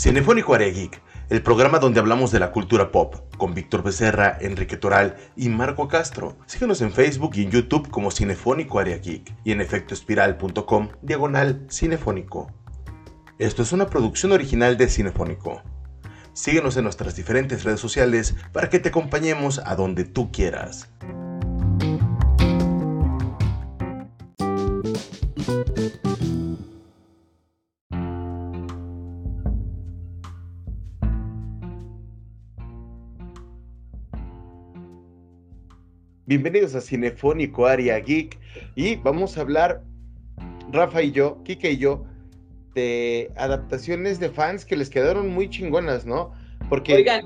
Cinefónico 0.00 0.54
Área 0.54 0.70
Geek, 0.70 0.98
el 1.28 1.42
programa 1.42 1.78
donde 1.78 2.00
hablamos 2.00 2.30
de 2.30 2.40
la 2.40 2.52
cultura 2.52 2.90
pop, 2.90 3.16
con 3.36 3.52
Víctor 3.52 3.82
Becerra, 3.82 4.38
Enrique 4.40 4.78
Toral 4.78 5.18
y 5.36 5.50
Marco 5.50 5.88
Castro. 5.88 6.38
Síguenos 6.46 6.80
en 6.80 6.90
Facebook 6.90 7.32
y 7.34 7.42
en 7.42 7.50
YouTube 7.50 7.90
como 7.90 8.10
Cinefónico 8.10 8.78
Área 8.78 8.96
Geek 8.96 9.30
y 9.44 9.52
en 9.52 9.60
efectoespiral.com 9.60 10.88
diagonal 11.02 11.66
cinefónico. 11.68 12.50
Esto 13.38 13.60
es 13.60 13.72
una 13.72 13.88
producción 13.88 14.32
original 14.32 14.78
de 14.78 14.88
Cinefónico. 14.88 15.60
Síguenos 16.32 16.78
en 16.78 16.84
nuestras 16.84 17.14
diferentes 17.14 17.62
redes 17.64 17.80
sociales 17.80 18.34
para 18.54 18.70
que 18.70 18.78
te 18.78 18.88
acompañemos 18.88 19.60
a 19.62 19.76
donde 19.76 20.04
tú 20.04 20.32
quieras. 20.32 20.88
Bienvenidos 36.30 36.76
a 36.76 36.80
Cinefónico 36.80 37.66
Área 37.66 37.98
Geek 37.98 38.38
y 38.76 38.94
vamos 38.94 39.36
a 39.36 39.40
hablar, 39.40 39.82
Rafa 40.70 41.02
y 41.02 41.10
yo, 41.10 41.42
Kike 41.42 41.72
y 41.72 41.78
yo, 41.78 42.04
de 42.72 43.32
adaptaciones 43.36 44.20
de 44.20 44.30
fans 44.30 44.64
que 44.64 44.76
les 44.76 44.88
quedaron 44.88 45.28
muy 45.30 45.50
chingonas, 45.50 46.06
¿no? 46.06 46.30
Porque... 46.68 46.94
Oigan, 46.94 47.24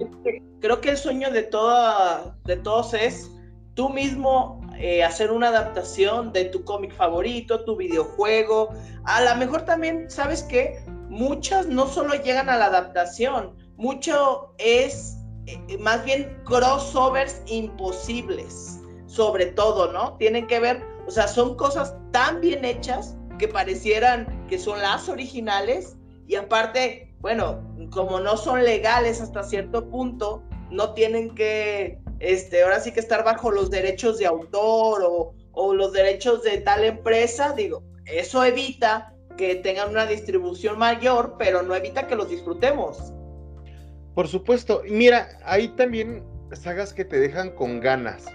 creo 0.59 0.81
que 0.81 0.89
el 0.89 0.97
sueño 0.97 1.31
de, 1.31 1.43
toda, 1.43 2.35
de 2.47 2.57
todos 2.57 2.95
es 2.95 3.31
tú 3.75 3.91
mismo 3.91 4.67
eh, 4.79 5.05
hacer 5.05 5.31
una 5.33 5.49
adaptación 5.49 6.33
de 6.33 6.47
tu 6.47 6.65
cómic 6.65 6.95
favorito, 6.95 7.63
tu 7.67 7.77
videojuego. 7.77 8.71
A 9.05 9.21
lo 9.21 9.37
mejor 9.37 9.67
también, 9.67 10.09
¿sabes 10.09 10.45
qué? 10.45 10.83
Muchas 11.11 11.67
no 11.67 11.89
solo 11.89 12.15
llegan 12.15 12.49
a 12.49 12.57
la 12.57 12.65
adaptación, 12.65 13.55
mucho 13.77 14.55
es 14.57 15.19
eh, 15.45 15.77
más 15.79 16.03
bien 16.07 16.39
crossovers 16.47 17.43
imposibles 17.49 18.81
sobre 19.15 19.47
todo, 19.47 19.93
¿no? 19.93 20.17
Tienen 20.17 20.47
que 20.47 20.59
ver, 20.59 20.83
o 21.07 21.11
sea, 21.11 21.29
son 21.29 21.57
cosas 21.57 21.95
tan 22.11 22.41
bien 22.41 22.65
hechas 22.65 23.17
que 23.39 23.47
parecieran 23.47 24.47
que 24.49 24.59
son 24.59 24.81
las 24.81 25.09
originales 25.09 25.97
y 26.27 26.35
aparte, 26.35 27.15
bueno, 27.21 27.63
como 27.93 28.19
no 28.21 28.37
son 28.37 28.65
legales 28.65 29.21
hasta 29.21 29.45
cierto 29.45 29.89
punto, 29.89 30.43
no 30.71 30.95
tienen 30.95 31.35
que, 31.35 32.01
este, 32.19 32.65
ahora 32.65 32.81
sí 32.81 32.93
que 32.93 33.01
estar 33.01 33.25
bajo 33.25 33.51
los 33.51 33.71
derechos 33.71 34.19
de 34.19 34.27
autor 34.27 35.05
o, 35.07 35.35
los 35.73 35.93
derechos 35.93 36.43
de 36.43 36.59
tal 36.59 36.83
empresa, 36.85 37.53
digo, 37.57 37.85
eso 38.07 38.45
evita 38.45 39.15
que 39.37 39.55
tengan 39.57 39.91
una 39.91 40.07
distribución 40.07 40.79
mayor, 40.79 41.37
pero 41.39 41.63
no 41.63 41.77
evita 41.77 42.09
que 42.09 42.17
los 42.17 42.29
disfrutemos. 42.29 43.13
Por 44.15 44.27
supuesto, 44.27 44.83
mira, 44.89 45.29
hay 45.45 45.69
también 45.69 46.25
sagas 46.53 46.93
que 46.93 47.05
te 47.05 47.21
dejan 47.21 47.51
con 47.51 47.79
ganas 47.79 48.27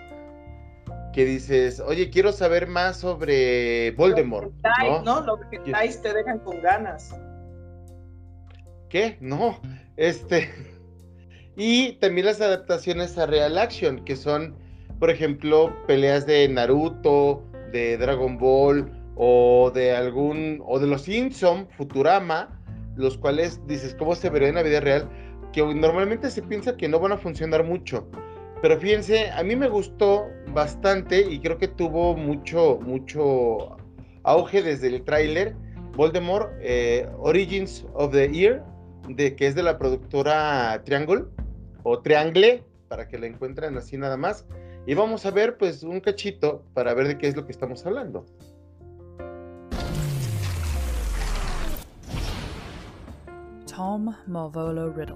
que 1.14 1.26
dices, 1.26 1.80
oye, 1.80 2.10
quiero 2.10 2.32
saber 2.32 2.68
más 2.68 2.98
sobre 2.98 3.92
Voldemort. 3.92 4.52
¿no? 4.84 5.02
¿no? 5.04 5.22
Lo 5.22 5.40
que 5.50 5.60
traes 5.60 6.02
te 6.02 6.14
dejan 6.14 6.40
con 6.40 6.62
ganas. 6.62 7.16
¿Qué? 8.90 9.18
No, 9.22 9.60
este. 9.98 10.50
Y 11.62 11.98
también 12.00 12.26
las 12.26 12.40
adaptaciones 12.40 13.18
a 13.18 13.26
Real 13.26 13.58
Action, 13.58 14.06
que 14.06 14.16
son, 14.16 14.56
por 14.98 15.10
ejemplo, 15.10 15.76
peleas 15.88 16.26
de 16.26 16.48
Naruto, 16.48 17.44
de 17.74 17.98
Dragon 17.98 18.38
Ball, 18.38 18.90
o 19.18 19.70
de 19.76 19.94
algún, 19.94 20.64
o 20.66 20.80
de 20.80 20.88
los 20.88 21.02
Simpson, 21.02 21.68
Futurama, 21.76 22.58
los 22.96 23.18
cuales 23.18 23.60
dices, 23.68 23.94
¿cómo 24.00 24.16
se 24.16 24.30
vería 24.30 24.48
en 24.48 24.56
la 24.56 24.64
vida 24.64 24.80
real? 24.80 25.10
Que 25.52 25.62
normalmente 25.62 26.32
se 26.32 26.42
piensa 26.42 26.78
que 26.78 26.88
no 26.88 26.98
van 26.98 27.12
a 27.12 27.18
funcionar 27.18 27.66
mucho 27.66 28.10
pero 28.62 28.78
fíjense, 28.78 29.32
a 29.32 29.44
mí 29.44 29.56
me 29.56 29.70
gustó 29.70 30.28
bastante 30.54 31.22
y 31.22 31.40
creo 31.40 31.58
que 31.58 31.68
tuvo 31.68 32.16
mucho, 32.16 32.80
mucho 32.82 33.78
auge 34.24 34.62
desde 34.62 34.88
el 34.88 35.04
tráiler. 35.04 35.56
Voldemort, 35.96 36.52
eh, 36.62 37.10
Origins 37.18 37.86
of 37.94 38.12
the 38.12 38.30
Year, 38.30 38.64
de, 39.08 39.36
que 39.36 39.48
es 39.48 39.56
de 39.56 39.64
la 39.64 39.78
productora 39.78 40.82
Triangle, 40.86 41.26
o 41.84 42.00
Triangle, 42.00 42.64
para 42.88 43.08
que 43.08 43.18
la 43.18 43.28
encuentren 43.28 43.78
así 43.78 43.98
nada 43.98 44.18
más. 44.18 44.46
Y 44.86 44.94
vamos 44.94 45.26
a 45.26 45.32
ver 45.32 45.58
pues 45.58 45.84
un 45.84 46.00
cachito 46.00 46.64
para 46.74 46.94
ver 46.94 47.08
de 47.08 47.18
qué 47.18 47.28
es 47.28 47.36
lo 47.36 47.46
que 47.46 47.52
estamos 47.52 47.86
hablando. 47.86 48.26
Tom 53.66 54.14
Marvolo 54.28 54.92
Riddle 54.92 55.16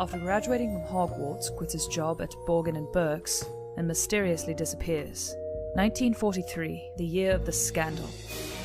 after 0.00 0.16
graduating 0.16 0.72
from 0.72 0.82
Hogwarts, 0.82 1.54
quits 1.54 1.74
his 1.74 1.86
job 1.86 2.22
at 2.22 2.30
Borgin 2.46 2.74
and 2.74 2.90
Burke's 2.90 3.44
and 3.76 3.86
mysteriously 3.86 4.54
disappears. 4.54 5.36
1943, 5.74 6.92
the 6.96 7.04
year 7.04 7.34
of 7.34 7.44
the 7.44 7.52
scandal. 7.52 8.08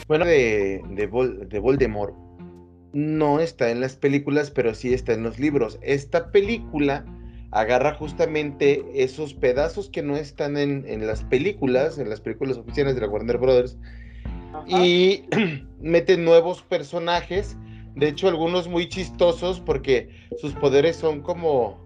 Bueno, 0.08 0.24
de, 0.24 0.82
de, 0.92 1.08
Vol 1.08 1.50
de 1.50 1.60
Voldemort 1.60 2.16
no 2.94 3.42
está 3.42 3.70
en 3.70 3.82
las 3.82 3.98
películas, 3.98 4.50
pero 4.50 4.74
sí 4.74 4.94
está 4.94 5.12
en 5.12 5.24
los 5.24 5.38
libros. 5.38 5.78
Esta 5.82 6.32
película 6.32 7.06
agarra 7.52 7.96
justamente 7.96 8.86
esos 8.94 9.34
pedazos 9.34 9.90
que 9.90 10.02
no 10.02 10.16
están 10.16 10.56
en, 10.56 10.86
en 10.88 11.06
las 11.06 11.24
películas, 11.26 12.00
en 12.00 12.10
las 12.10 12.22
películas 12.22 12.58
oficiales 12.58 12.96
de 12.96 13.02
la 13.02 13.10
Warner 13.10 13.38
Brothers, 13.38 13.78
Ajá. 14.54 14.86
y 14.86 15.26
mete 15.82 16.16
nuevos 16.16 16.62
personajes 16.62 17.58
de 17.96 18.10
hecho, 18.10 18.28
algunos 18.28 18.68
muy 18.68 18.90
chistosos 18.90 19.62
porque 19.62 20.10
sus 20.38 20.54
poderes 20.54 20.98
son 20.98 21.22
como, 21.22 21.78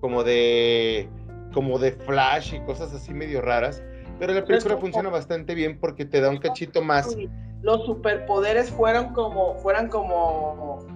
como 0.00 0.22
de, 0.22 1.08
como 1.52 1.78
de 1.78 1.92
flash 1.92 2.54
y 2.54 2.60
cosas 2.60 2.94
así 2.94 3.12
medio 3.12 3.42
raras. 3.42 3.82
Pero 4.20 4.32
la 4.32 4.44
película 4.44 4.76
funciona 4.76 5.10
bastante 5.10 5.54
bien 5.54 5.78
porque 5.80 6.04
te 6.04 6.20
da 6.20 6.30
un 6.30 6.38
cachito 6.38 6.80
más. 6.80 7.16
Los 7.62 7.84
superpoderes 7.84 8.70
fueron 8.70 9.12
como, 9.12 9.56
fueran 9.56 9.88
como 9.88 10.86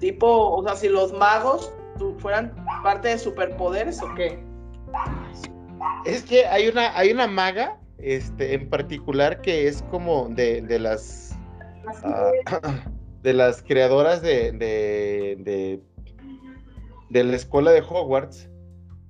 tipo, 0.00 0.56
o 0.56 0.64
sea, 0.64 0.76
si 0.76 0.88
los 0.88 1.12
magos 1.12 1.72
fueran 2.18 2.54
parte 2.82 3.08
de 3.08 3.18
superpoderes 3.18 4.02
o 4.02 4.12
qué. 4.14 4.42
Es 6.06 6.22
que 6.22 6.46
hay 6.46 6.68
una, 6.68 6.96
hay 6.96 7.12
una 7.12 7.26
maga, 7.26 7.78
este, 7.98 8.54
en 8.54 8.68
particular 8.68 9.40
que 9.42 9.68
es 9.68 9.82
como 9.90 10.28
de, 10.30 10.62
de 10.62 10.78
las 10.78 11.36
de 13.24 13.32
las 13.32 13.62
creadoras 13.62 14.20
de, 14.20 14.52
de, 14.52 15.80
de, 17.08 17.24
la 17.24 17.34
escuela 17.34 17.72
de 17.72 17.80
Hogwarts, 17.80 18.50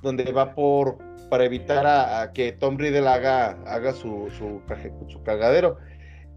donde 0.03 0.31
va 0.31 0.55
por 0.55 0.99
para 1.29 1.45
evitar 1.45 1.85
a, 1.85 2.31
que 2.33 2.53
Tom 2.53 2.79
Riddle 2.79 3.09
haga, 3.09 3.59
haga 3.67 3.93
su, 3.93 4.31
su, 4.39 4.63
su, 5.09 5.23
cagadero. 5.25 5.79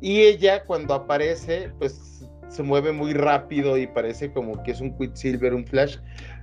Y 0.02 0.22
ella 0.22 0.66
cuando 0.66 0.96
aparece, 0.96 1.72
pues 1.78 2.28
se 2.48 2.64
mueve 2.64 2.94
muy 2.94 3.14
rápido 3.14 3.78
y 3.78 3.86
parece 3.86 4.32
como 4.32 4.64
que 4.64 4.72
es 4.72 4.82
un 4.82 4.98
Quicksilver, 4.98 5.54
un 5.54 5.68
Flash. 5.68 5.98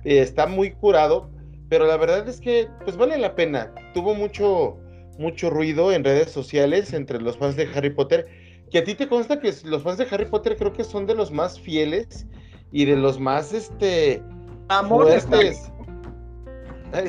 está 0.05 0.47
muy 0.47 0.71
curado, 0.71 1.29
pero 1.67 1.85
la 1.85 1.97
verdad 1.97 2.29
es 2.29 2.39
que 2.39 2.69
pues 2.85 2.95
vale 2.95 3.17
la 3.17 3.35
pena. 3.35 3.73
Tuvo 3.93 4.15
mucho, 4.15 4.77
mucho 5.19 5.49
ruido 5.49 5.91
en 5.91 6.05
redes 6.05 6.31
sociales 6.31 6.93
entre 6.93 7.19
los 7.19 7.35
fans 7.35 7.57
de 7.57 7.67
Harry 7.75 7.89
Potter 7.89 8.44
que 8.75 8.79
a 8.79 8.83
ti 8.83 8.93
te 8.93 9.07
consta 9.07 9.39
que 9.39 9.53
los 9.63 9.83
fans 9.83 9.99
de 9.99 10.07
Harry 10.11 10.25
Potter 10.25 10.57
creo 10.57 10.73
que 10.73 10.83
son 10.83 11.05
de 11.05 11.15
los 11.15 11.31
más 11.31 11.57
fieles 11.57 12.27
y 12.73 12.83
de 12.83 12.97
los 12.97 13.17
más, 13.17 13.53
este, 13.53 14.21
amores. 14.67 15.25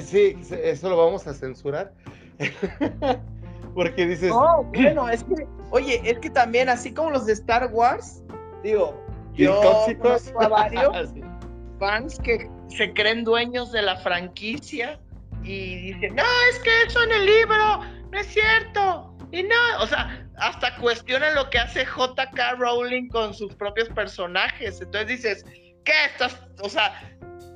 sí, 0.04 0.36
eso 0.62 0.88
lo 0.88 0.96
vamos 0.96 1.26
a 1.26 1.34
censurar. 1.34 1.92
Porque 3.74 4.06
dices. 4.06 4.28
No, 4.28 4.62
bueno, 4.62 5.08
es 5.08 5.24
que, 5.24 5.44
oye, 5.70 6.00
es 6.04 6.20
que 6.20 6.30
también, 6.30 6.68
así 6.68 6.94
como 6.94 7.10
los 7.10 7.26
de 7.26 7.32
Star 7.32 7.68
Wars, 7.72 8.22
digo, 8.62 9.04
yo 9.34 9.60
conozco 10.00 10.42
a 10.42 10.46
varios 10.46 11.14
fans 11.80 12.16
que 12.20 12.48
se 12.68 12.92
creen 12.92 13.24
dueños 13.24 13.72
de 13.72 13.82
la 13.82 13.96
franquicia 13.96 15.00
y 15.42 15.92
dicen, 15.92 16.14
no, 16.14 16.22
es 16.52 16.60
que 16.60 16.82
eso 16.86 17.02
en 17.02 17.10
el 17.10 17.26
libro 17.26 17.80
no 18.12 18.18
es 18.20 18.28
cierto. 18.28 19.12
Y 19.32 19.42
no, 19.42 19.82
o 19.82 19.86
sea, 19.88 20.25
hasta 20.38 20.76
cuestionan 20.76 21.34
lo 21.34 21.50
que 21.50 21.58
hace 21.58 21.84
JK 21.84 22.58
Rowling 22.58 23.08
con 23.08 23.34
sus 23.34 23.54
propios 23.54 23.88
personajes. 23.90 24.80
Entonces 24.80 25.08
dices, 25.08 25.44
¿qué 25.84 25.92
estás? 26.12 26.40
O 26.60 26.68
sea, 26.68 27.00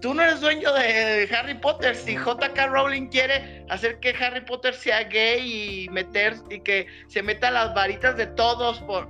tú 0.00 0.14
no 0.14 0.22
eres 0.22 0.40
dueño 0.40 0.72
de 0.72 1.28
Harry 1.34 1.54
Potter. 1.54 1.94
Si 1.94 2.16
JK 2.16 2.58
Rowling 2.70 3.08
quiere 3.08 3.66
hacer 3.68 4.00
que 4.00 4.10
Harry 4.10 4.40
Potter 4.42 4.74
sea 4.74 5.04
gay 5.04 5.84
y 5.84 5.88
meter 5.90 6.36
y 6.48 6.60
que 6.60 6.86
se 7.08 7.22
meta 7.22 7.50
las 7.50 7.74
varitas 7.74 8.16
de 8.16 8.26
todos 8.28 8.80
por. 8.80 9.06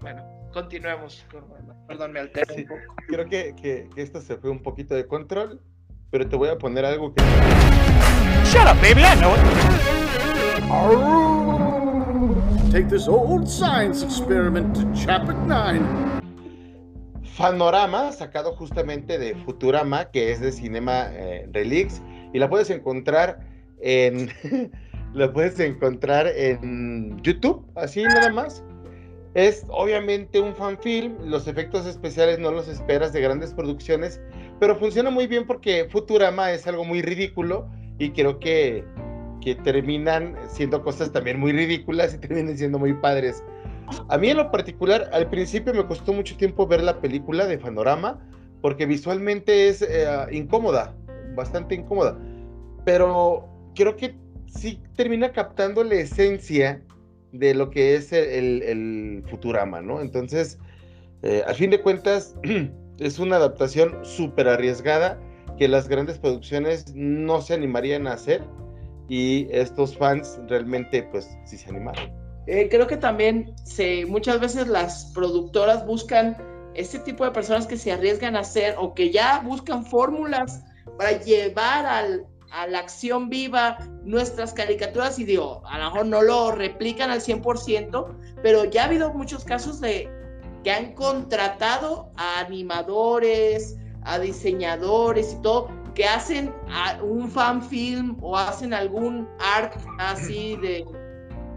Bueno, 0.00 0.22
continuemos. 0.52 1.24
Perdón, 1.86 2.12
me 2.12 2.20
altero 2.20 2.54
un 2.54 2.66
poco. 2.66 2.80
Creo 3.08 3.26
que, 3.26 3.54
que, 3.60 3.88
que, 3.94 4.02
esto 4.02 4.20
se 4.20 4.36
fue 4.36 4.50
un 4.50 4.62
poquito 4.62 4.94
de 4.94 5.06
control, 5.06 5.60
pero 6.10 6.28
te 6.28 6.36
voy 6.36 6.48
a 6.48 6.56
poner 6.56 6.84
algo 6.84 7.14
que. 7.14 7.22
Shut 8.44 8.66
up, 8.66 8.76
baby, 8.80 9.02
I 9.02 9.16
know 9.16 9.34
it. 11.90 11.93
Take 12.74 12.88
this 12.88 13.06
old 13.06 13.46
science 13.46 14.02
experiment 14.02 14.74
to 14.74 14.82
Chapter 15.00 15.32
9. 15.32 16.20
Fanorama, 17.36 18.10
sacado 18.10 18.56
justamente 18.56 19.16
de 19.16 19.36
Futurama, 19.36 20.10
que 20.10 20.32
es 20.32 20.40
de 20.40 20.50
Cinema 20.50 21.06
eh, 21.12 21.48
Relix, 21.52 22.02
y 22.32 22.40
la 22.40 22.50
puedes 22.50 22.70
encontrar 22.70 23.38
en 23.80 24.28
la 25.14 25.32
puedes 25.32 25.60
encontrar 25.60 26.26
en 26.26 27.16
YouTube, 27.22 27.64
así 27.76 28.02
nada 28.02 28.30
más. 28.30 28.64
Es 29.34 29.64
obviamente 29.68 30.40
un 30.40 30.52
fanfilm, 30.52 31.16
los 31.30 31.46
efectos 31.46 31.86
especiales 31.86 32.40
no 32.40 32.50
los 32.50 32.66
esperas 32.66 33.12
de 33.12 33.20
grandes 33.20 33.54
producciones, 33.54 34.20
pero 34.58 34.74
funciona 34.74 35.10
muy 35.10 35.28
bien 35.28 35.46
porque 35.46 35.86
Futurama 35.92 36.50
es 36.50 36.66
algo 36.66 36.84
muy 36.84 37.02
ridículo 37.02 37.70
y 38.00 38.10
creo 38.10 38.40
que, 38.40 38.84
que 39.40 39.54
terminan 39.54 40.36
siendo 40.48 40.82
cosas 40.82 41.12
también 41.12 41.38
muy 41.38 41.52
ridículas 41.52 42.14
y 42.14 42.18
terminan 42.26 42.56
siendo 42.56 42.78
muy 42.78 42.94
padres. 42.94 43.42
A 44.08 44.16
mí 44.16 44.30
en 44.30 44.38
lo 44.38 44.50
particular, 44.50 45.10
al 45.12 45.28
principio 45.28 45.74
me 45.74 45.86
costó 45.86 46.12
mucho 46.12 46.36
tiempo 46.36 46.66
ver 46.66 46.82
la 46.82 47.00
película 47.00 47.46
de 47.46 47.58
Panorama 47.58 48.26
porque 48.62 48.86
visualmente 48.86 49.68
es 49.68 49.82
eh, 49.82 50.06
incómoda, 50.32 50.96
bastante 51.34 51.74
incómoda, 51.74 52.18
pero 52.86 53.46
creo 53.74 53.94
que 53.96 54.16
sí 54.46 54.80
termina 54.96 55.32
captando 55.32 55.84
la 55.84 55.96
esencia 55.96 56.82
de 57.32 57.54
lo 57.54 57.68
que 57.68 57.96
es 57.96 58.12
el, 58.12 59.22
Futurama, 59.28 59.82
¿no? 59.82 60.00
Entonces, 60.00 60.58
eh, 61.22 61.42
al 61.46 61.54
fin 61.56 61.70
de 61.70 61.82
cuentas, 61.82 62.36
es 62.98 63.18
una 63.18 63.36
adaptación 63.36 63.98
súper 64.02 64.48
arriesgada 64.48 65.20
que 65.58 65.68
las 65.68 65.88
grandes 65.88 66.18
producciones 66.18 66.94
no 66.94 67.40
se 67.40 67.54
animarían 67.54 68.06
a 68.06 68.14
hacer 68.14 68.42
y 69.08 69.48
estos 69.50 69.96
fans 69.96 70.38
realmente, 70.48 71.02
pues, 71.04 71.28
sí 71.44 71.56
se 71.56 71.70
animaron. 71.70 72.12
Eh, 72.46 72.68
creo 72.70 72.86
que 72.86 72.96
también 72.96 73.54
se, 73.64 74.04
muchas 74.06 74.40
veces 74.40 74.68
las 74.68 75.06
productoras 75.14 75.86
buscan 75.86 76.36
este 76.74 76.98
tipo 76.98 77.24
de 77.24 77.30
personas 77.30 77.66
que 77.66 77.76
se 77.76 77.92
arriesgan 77.92 78.36
a 78.36 78.40
hacer 78.40 78.74
o 78.78 78.94
que 78.94 79.10
ya 79.10 79.40
buscan 79.40 79.86
fórmulas 79.86 80.62
para 80.98 81.12
llevar 81.22 81.86
al, 81.86 82.26
a 82.50 82.66
la 82.66 82.80
acción 82.80 83.30
viva 83.30 83.78
nuestras 84.02 84.52
caricaturas 84.52 85.18
y 85.18 85.24
digo, 85.24 85.62
a 85.66 85.78
lo 85.78 85.84
mejor 85.86 86.06
no 86.06 86.22
lo 86.22 86.52
replican 86.52 87.10
al 87.10 87.20
100%, 87.20 88.16
pero 88.42 88.64
ya 88.64 88.82
ha 88.82 88.86
habido 88.86 89.12
muchos 89.14 89.44
casos 89.44 89.80
de 89.80 90.08
que 90.62 90.70
han 90.70 90.94
contratado 90.94 92.10
a 92.16 92.40
animadores, 92.40 93.76
a 94.02 94.18
diseñadores 94.18 95.34
y 95.34 95.42
todo, 95.42 95.68
que 95.94 96.04
hacen 96.04 96.52
un 97.02 97.30
fan 97.30 97.62
film 97.62 98.16
o 98.20 98.36
hacen 98.36 98.74
algún 98.74 99.28
art 99.38 99.76
así 99.98 100.56
de, 100.56 100.84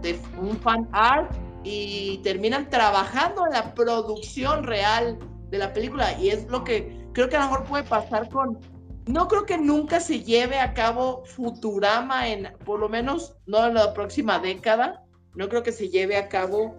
de 0.02 0.18
un 0.40 0.56
fan 0.58 0.88
art 0.92 1.30
y 1.64 2.18
terminan 2.18 2.70
trabajando 2.70 3.46
en 3.46 3.52
la 3.52 3.74
producción 3.74 4.64
real 4.64 5.18
de 5.50 5.58
la 5.58 5.72
película. 5.72 6.18
Y 6.18 6.30
es 6.30 6.46
lo 6.48 6.62
que 6.64 6.96
creo 7.12 7.28
que 7.28 7.36
a 7.36 7.40
lo 7.40 7.50
mejor 7.50 7.64
puede 7.64 7.84
pasar 7.84 8.28
con 8.28 8.58
no 9.06 9.26
creo 9.26 9.46
que 9.46 9.56
nunca 9.56 10.00
se 10.00 10.22
lleve 10.22 10.58
a 10.58 10.74
cabo 10.74 11.24
Futurama 11.24 12.28
en, 12.28 12.52
por 12.64 12.78
lo 12.78 12.88
menos 12.90 13.36
no 13.46 13.66
en 13.66 13.74
la 13.74 13.94
próxima 13.94 14.38
década, 14.38 15.02
no 15.34 15.48
creo 15.48 15.62
que 15.62 15.72
se 15.72 15.88
lleve 15.88 16.16
a 16.18 16.28
cabo 16.28 16.76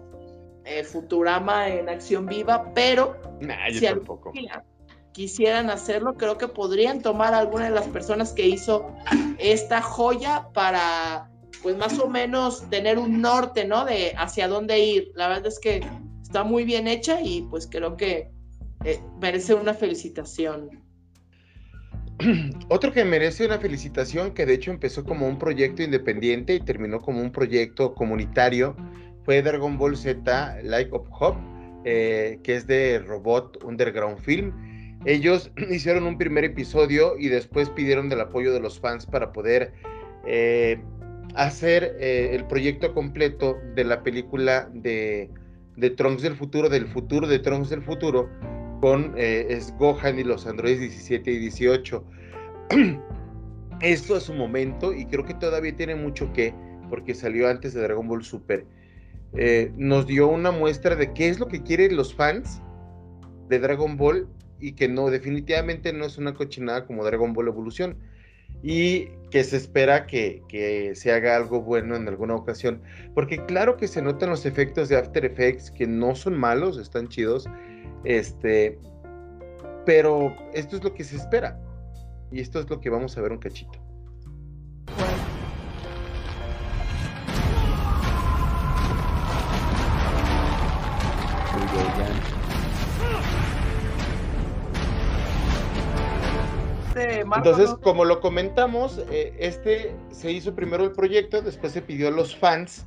eh, 0.64 0.84
Futurama 0.84 1.68
en 1.68 1.88
acción 1.88 2.26
viva, 2.26 2.72
pero 2.72 3.16
si 3.72 3.86
quisieran 5.12 5.70
hacerlo, 5.70 6.14
creo 6.14 6.38
que 6.38 6.48
podrían 6.48 7.02
tomar 7.02 7.34
alguna 7.34 7.64
de 7.64 7.70
las 7.70 7.88
personas 7.88 8.32
que 8.32 8.46
hizo 8.46 8.94
esta 9.38 9.82
joya 9.82 10.48
para, 10.54 11.30
pues 11.62 11.76
más 11.76 11.98
o 11.98 12.08
menos 12.08 12.68
tener 12.70 12.98
un 12.98 13.20
norte, 13.20 13.64
¿no? 13.64 13.84
De 13.84 14.14
hacia 14.16 14.48
dónde 14.48 14.78
ir. 14.78 15.12
La 15.14 15.28
verdad 15.28 15.46
es 15.46 15.58
que 15.58 15.80
está 16.22 16.44
muy 16.44 16.64
bien 16.64 16.86
hecha 16.86 17.20
y 17.20 17.42
pues 17.50 17.66
creo 17.66 17.96
que 17.96 18.30
eh, 18.84 19.00
merece 19.20 19.54
una 19.54 19.74
felicitación. 19.74 20.70
Otro 22.68 22.92
que 22.92 23.04
merece 23.04 23.46
una 23.46 23.58
felicitación, 23.58 24.32
que 24.32 24.46
de 24.46 24.54
hecho 24.54 24.70
empezó 24.70 25.04
como 25.04 25.26
un 25.26 25.38
proyecto 25.38 25.82
independiente 25.82 26.54
y 26.54 26.60
terminó 26.60 27.00
como 27.00 27.20
un 27.20 27.32
proyecto 27.32 27.94
comunitario, 27.94 28.76
fue 29.24 29.42
Dragon 29.42 29.76
Ball 29.76 29.96
Z 29.96 30.58
Like 30.62 30.90
of 30.92 31.06
Hop, 31.18 31.36
eh, 31.84 32.38
que 32.42 32.56
es 32.56 32.66
de 32.66 32.98
Robot 32.98 33.64
Underground 33.64 34.18
Film. 34.18 34.69
Ellos 35.04 35.50
hicieron 35.70 36.04
un 36.04 36.18
primer 36.18 36.44
episodio 36.44 37.18
y 37.18 37.28
después 37.28 37.70
pidieron 37.70 38.08
del 38.08 38.20
apoyo 38.20 38.52
de 38.52 38.60
los 38.60 38.78
fans 38.78 39.06
para 39.06 39.32
poder 39.32 39.72
eh, 40.26 40.80
hacer 41.34 41.96
eh, 42.00 42.30
el 42.32 42.44
proyecto 42.46 42.92
completo 42.92 43.58
de 43.74 43.84
la 43.84 44.02
película 44.02 44.68
de, 44.72 45.30
de 45.76 45.90
Trunks 45.90 46.22
del 46.22 46.36
futuro, 46.36 46.68
del 46.68 46.86
futuro 46.86 47.26
de 47.26 47.38
Trunks 47.38 47.70
del 47.70 47.82
futuro, 47.82 48.28
con 48.80 49.14
eh, 49.16 49.60
Gohan 49.78 50.18
y 50.18 50.24
los 50.24 50.46
androides 50.46 50.80
17 50.80 51.30
y 51.30 51.38
18. 51.38 52.04
Esto 53.80 54.16
es 54.16 54.24
su 54.24 54.34
momento 54.34 54.92
y 54.92 55.06
creo 55.06 55.24
que 55.24 55.34
todavía 55.34 55.74
tiene 55.74 55.94
mucho 55.94 56.32
que, 56.32 56.54
porque 56.88 57.14
salió 57.14 57.48
antes 57.48 57.72
de 57.74 57.82
Dragon 57.82 58.06
Ball 58.06 58.22
Super. 58.22 58.66
Eh, 59.34 59.72
nos 59.76 60.06
dio 60.06 60.28
una 60.28 60.50
muestra 60.50 60.96
de 60.96 61.12
qué 61.12 61.28
es 61.28 61.38
lo 61.38 61.46
que 61.46 61.62
quieren 61.62 61.96
los 61.96 62.12
fans 62.14 62.60
de 63.48 63.58
Dragon 63.58 63.96
Ball 63.96 64.28
y 64.60 64.72
que 64.72 64.88
no, 64.88 65.10
definitivamente 65.10 65.92
no 65.92 66.04
es 66.04 66.18
una 66.18 66.34
cochinada 66.34 66.86
como 66.86 67.04
Dragon 67.04 67.32
Ball 67.32 67.48
Evolución 67.48 67.96
y 68.62 69.06
que 69.30 69.42
se 69.44 69.56
espera 69.56 70.06
que, 70.06 70.42
que, 70.48 70.94
se 70.94 71.12
haga 71.12 71.36
algo 71.36 71.62
bueno 71.62 71.96
en 71.96 72.08
alguna 72.08 72.34
ocasión. 72.34 72.82
Porque 73.14 73.44
claro 73.46 73.76
que 73.76 73.88
se 73.88 74.02
notan 74.02 74.30
los 74.30 74.44
efectos 74.44 74.88
de 74.88 74.96
After 74.96 75.24
Effects 75.24 75.70
que 75.70 75.86
no 75.86 76.14
son 76.14 76.38
malos, 76.38 76.76
están 76.78 77.08
chidos, 77.08 77.48
este, 78.04 78.78
pero 79.86 80.36
esto 80.52 80.76
es 80.76 80.84
lo 80.84 80.92
que 80.94 81.04
se 81.04 81.16
espera. 81.16 81.58
Y 82.32 82.40
esto 82.40 82.60
es 82.60 82.70
lo 82.70 82.80
que 82.80 82.90
vamos 82.90 83.16
a 83.16 83.22
ver 83.22 83.32
un 83.32 83.38
cachito. 83.38 83.80
Entonces, 97.36 97.74
como 97.82 98.04
lo 98.04 98.20
comentamos, 98.20 99.00
eh, 99.10 99.34
este 99.38 99.94
se 100.10 100.32
hizo 100.32 100.54
primero 100.54 100.84
el 100.84 100.92
proyecto, 100.92 101.42
después 101.42 101.72
se 101.72 101.82
pidió 101.82 102.08
a 102.08 102.10
los 102.10 102.36
fans 102.36 102.86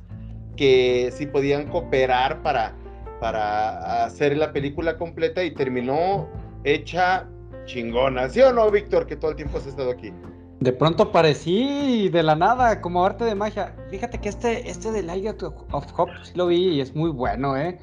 que 0.56 1.10
si 1.12 1.26
podían 1.26 1.68
cooperar 1.68 2.42
para 2.42 2.74
para 3.20 4.04
hacer 4.04 4.36
la 4.36 4.52
película 4.52 4.98
completa 4.98 5.42
y 5.42 5.54
terminó 5.54 6.28
hecha 6.64 7.26
chingona. 7.64 8.28
¿Sí 8.28 8.42
o 8.42 8.52
no, 8.52 8.70
Víctor, 8.70 9.06
que 9.06 9.16
todo 9.16 9.30
el 9.30 9.36
tiempo 9.36 9.56
has 9.56 9.66
estado 9.66 9.90
aquí? 9.90 10.12
De 10.60 10.72
pronto 10.72 11.04
aparecí 11.04 12.08
de 12.10 12.22
la 12.22 12.34
nada, 12.34 12.80
como 12.80 13.04
arte 13.04 13.24
de 13.24 13.34
magia. 13.34 13.74
Fíjate 13.90 14.18
que 14.18 14.28
este, 14.28 14.68
este 14.68 14.92
de 14.92 15.02
Light 15.02 15.42
of 15.42 15.54
Hope 15.96 16.12
sí 16.22 16.32
lo 16.34 16.48
vi 16.48 16.68
y 16.68 16.80
es 16.80 16.94
muy 16.94 17.10
bueno, 17.10 17.56
¿eh? 17.56 17.78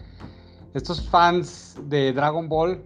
Estos 0.74 1.10
fans 1.10 1.78
de 1.86 2.14
Dragon 2.14 2.48
Ball, 2.48 2.82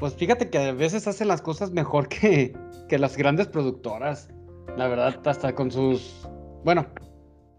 pues 0.00 0.14
fíjate 0.14 0.48
que 0.48 0.58
a 0.58 0.72
veces 0.72 1.06
hacen 1.06 1.28
las 1.28 1.42
cosas 1.42 1.70
mejor 1.70 2.08
que, 2.08 2.56
que 2.88 2.98
las 2.98 3.16
grandes 3.16 3.46
productoras. 3.46 4.30
La 4.76 4.88
verdad, 4.88 5.20
hasta 5.26 5.54
con 5.54 5.70
sus... 5.70 6.26
Bueno, 6.64 6.86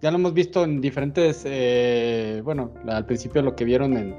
ya 0.01 0.09
lo 0.11 0.17
hemos 0.17 0.33
visto 0.33 0.63
en 0.63 0.81
diferentes, 0.81 1.43
eh, 1.45 2.41
bueno, 2.43 2.73
al 2.87 3.05
principio 3.05 3.41
lo 3.43 3.55
que 3.55 3.63
vieron 3.63 3.95
en, 3.95 4.15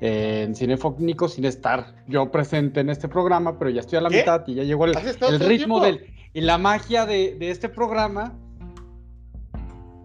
en 0.00 0.54
Cinefónico 0.54 1.28
sin 1.28 1.44
estar 1.44 1.94
yo 2.06 2.30
presente 2.30 2.80
en 2.80 2.90
este 2.90 3.08
programa, 3.08 3.58
pero 3.58 3.70
ya 3.70 3.80
estoy 3.80 3.98
a 3.98 4.02
la 4.02 4.10
mitad 4.10 4.44
y 4.46 4.54
ya 4.54 4.62
llegó 4.62 4.84
el, 4.84 4.94
ritmo 5.40 5.80
del, 5.80 6.06
y 6.32 6.40
la 6.40 6.58
magia 6.58 7.06
de, 7.06 7.36
este 7.40 7.68
programa. 7.68 8.38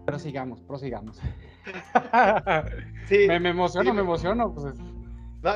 Prosigamos, 0.04 0.60
prosigamos. 0.62 1.18
sí, 3.08 3.26
me, 3.28 3.36
emociono, 3.36 3.94
me 3.94 4.00
emociono. 4.00 4.52
Pues 4.52 4.74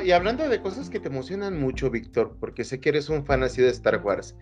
y 0.05 0.11
hablando 0.13 0.49
de 0.49 0.61
cosas 0.61 0.91
que 0.91 1.01
te 1.01 1.09
emocionan 1.09 1.59
mucho, 1.59 1.91
Víctor, 1.91 2.37
porque 2.41 2.65
sé 2.65 2.81
que 2.81 2.89
eres 2.89 3.09
un 3.09 3.25
fan 3.25 3.43
así 3.43 3.63
de 3.63 3.71
Star 3.71 4.03
Wars. 4.03 4.37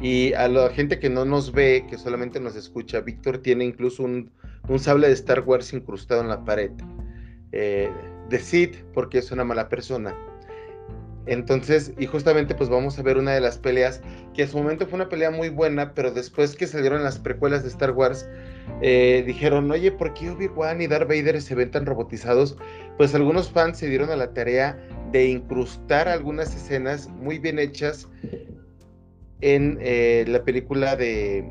Y 0.00 0.32
a 0.34 0.48
la 0.48 0.70
gente 0.70 0.98
que 0.98 1.08
no 1.08 1.24
nos 1.24 1.52
ve, 1.52 1.86
que 1.88 1.96
solamente 1.98 2.40
nos 2.40 2.54
escucha, 2.56 3.00
Víctor 3.00 3.38
tiene 3.38 3.64
incluso 3.64 4.02
un, 4.02 4.30
un 4.68 4.78
sable 4.78 5.08
de 5.08 5.14
Star 5.14 5.40
Wars 5.40 5.72
incrustado 5.72 6.20
en 6.20 6.28
la 6.28 6.44
pared. 6.44 6.70
Eh, 7.52 7.90
de 8.28 8.38
Sid, 8.38 8.76
porque 8.92 9.18
es 9.18 9.30
una 9.30 9.44
mala 9.44 9.68
persona. 9.68 10.14
Entonces, 11.26 11.92
y 11.98 12.06
justamente 12.06 12.54
pues 12.54 12.68
vamos 12.68 12.98
a 12.98 13.02
ver 13.02 13.18
una 13.18 13.32
de 13.32 13.40
las 13.40 13.58
peleas, 13.58 14.00
que 14.34 14.42
en 14.42 14.48
su 14.48 14.58
momento 14.58 14.86
fue 14.86 14.96
una 14.96 15.08
pelea 15.08 15.30
muy 15.30 15.48
buena, 15.48 15.92
pero 15.94 16.12
después 16.12 16.54
que 16.54 16.66
salieron 16.66 17.02
las 17.02 17.18
precuelas 17.18 17.62
de 17.62 17.68
Star 17.68 17.92
Wars, 17.92 18.28
eh, 18.80 19.24
dijeron, 19.26 19.70
oye, 19.70 19.90
¿por 19.90 20.14
qué 20.14 20.30
Obi-Wan 20.30 20.80
y 20.80 20.86
Darth 20.86 21.08
Vader 21.08 21.40
se 21.42 21.54
ven 21.54 21.70
tan 21.70 21.86
robotizados? 21.86 22.56
Pues 22.96 23.14
algunos 23.14 23.50
fans 23.50 23.78
se 23.78 23.88
dieron 23.88 24.10
a 24.10 24.16
la 24.16 24.32
tarea 24.32 24.78
de 25.12 25.26
incrustar 25.28 26.08
algunas 26.08 26.54
escenas 26.54 27.08
muy 27.08 27.38
bien 27.38 27.58
hechas 27.58 28.08
en 29.40 29.78
eh, 29.80 30.24
la 30.26 30.42
película 30.44 30.96
de 30.96 31.50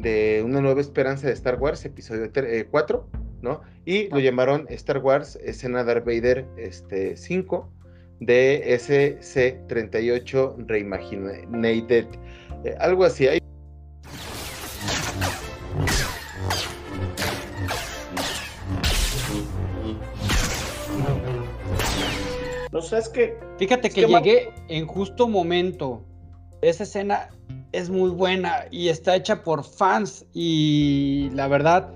de 0.00 0.42
Una 0.44 0.60
Nueva 0.60 0.80
Esperanza 0.80 1.26
de 1.26 1.32
Star 1.32 1.56
Wars, 1.60 1.84
episodio 1.84 2.30
4, 2.70 3.08
eh, 3.12 3.18
¿no? 3.42 3.60
Y 3.84 4.08
lo 4.08 4.20
llamaron 4.20 4.66
Star 4.70 4.98
Wars 4.98 5.36
Escena 5.42 5.84
Darth 5.84 6.04
Vader 6.04 6.46
este, 6.56 7.16
5, 7.16 7.70
de 8.20 8.78
SC38 8.78 10.66
Reimaginated. 10.66 12.06
Eh, 12.64 12.74
algo 12.78 13.04
así. 13.04 13.26
Hay 13.26 13.40
Es 22.78 23.08
que. 23.08 23.38
Fíjate 23.58 23.88
es 23.88 23.94
que 23.94 24.00
llegué 24.22 24.50
en 24.68 24.86
justo 24.86 25.28
momento. 25.28 26.02
Esa 26.62 26.82
escena 26.84 27.28
es 27.72 27.90
muy 27.90 28.10
buena 28.10 28.64
y 28.70 28.88
está 28.88 29.14
hecha 29.14 29.42
por 29.44 29.62
fans 29.64 30.26
y 30.32 31.30
la 31.34 31.46
verdad, 31.48 31.90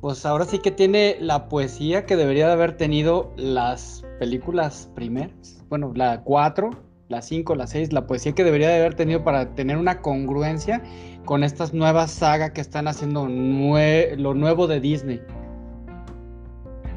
pues 0.00 0.26
ahora 0.26 0.44
sí 0.44 0.58
que 0.58 0.70
tiene 0.70 1.16
la 1.20 1.48
poesía 1.48 2.04
que 2.06 2.16
debería 2.16 2.46
de 2.48 2.52
haber 2.54 2.76
tenido 2.76 3.32
las 3.36 4.04
películas 4.18 4.90
primeras. 4.94 5.62
Bueno, 5.68 5.92
la 5.94 6.22
4, 6.22 6.70
la 7.08 7.22
5, 7.22 7.54
la 7.54 7.66
6, 7.66 7.92
la 7.92 8.06
poesía 8.06 8.32
que 8.32 8.42
debería 8.42 8.68
de 8.68 8.80
haber 8.80 8.94
tenido 8.94 9.22
para 9.22 9.54
tener 9.54 9.76
una 9.76 10.00
congruencia 10.02 10.82
con 11.24 11.44
estas 11.44 11.72
nuevas 11.72 12.10
sagas 12.10 12.50
que 12.50 12.60
están 12.60 12.88
haciendo 12.88 13.26
nue- 13.28 14.16
lo 14.16 14.34
nuevo 14.34 14.66
de 14.66 14.80
Disney. 14.80 15.20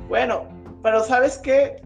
Bueno, 0.09 0.43
pero 0.83 1.03
¿sabes 1.03 1.37
qué, 1.37 1.81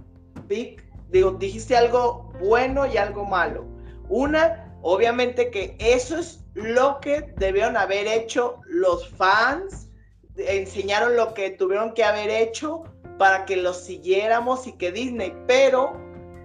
Vic? 0.51 0.83
Digo, 1.09 1.31
dijiste 1.31 1.75
algo 1.77 2.31
bueno 2.41 2.85
y 2.85 2.97
algo 2.97 3.23
malo. 3.25 3.65
Una, 4.09 4.75
obviamente 4.81 5.49
que 5.49 5.75
eso 5.79 6.17
es 6.17 6.43
lo 6.53 6.99
que 6.99 7.33
debieron 7.37 7.77
haber 7.77 8.05
hecho 8.07 8.59
los 8.65 9.07
fans, 9.11 9.89
enseñaron 10.35 11.15
lo 11.15 11.33
que 11.33 11.51
tuvieron 11.51 11.93
que 11.93 12.03
haber 12.03 12.29
hecho 12.29 12.83
para 13.17 13.45
que 13.45 13.55
los 13.55 13.77
siguiéramos 13.77 14.67
y 14.67 14.73
que 14.73 14.91
Disney, 14.91 15.33
pero 15.47 15.93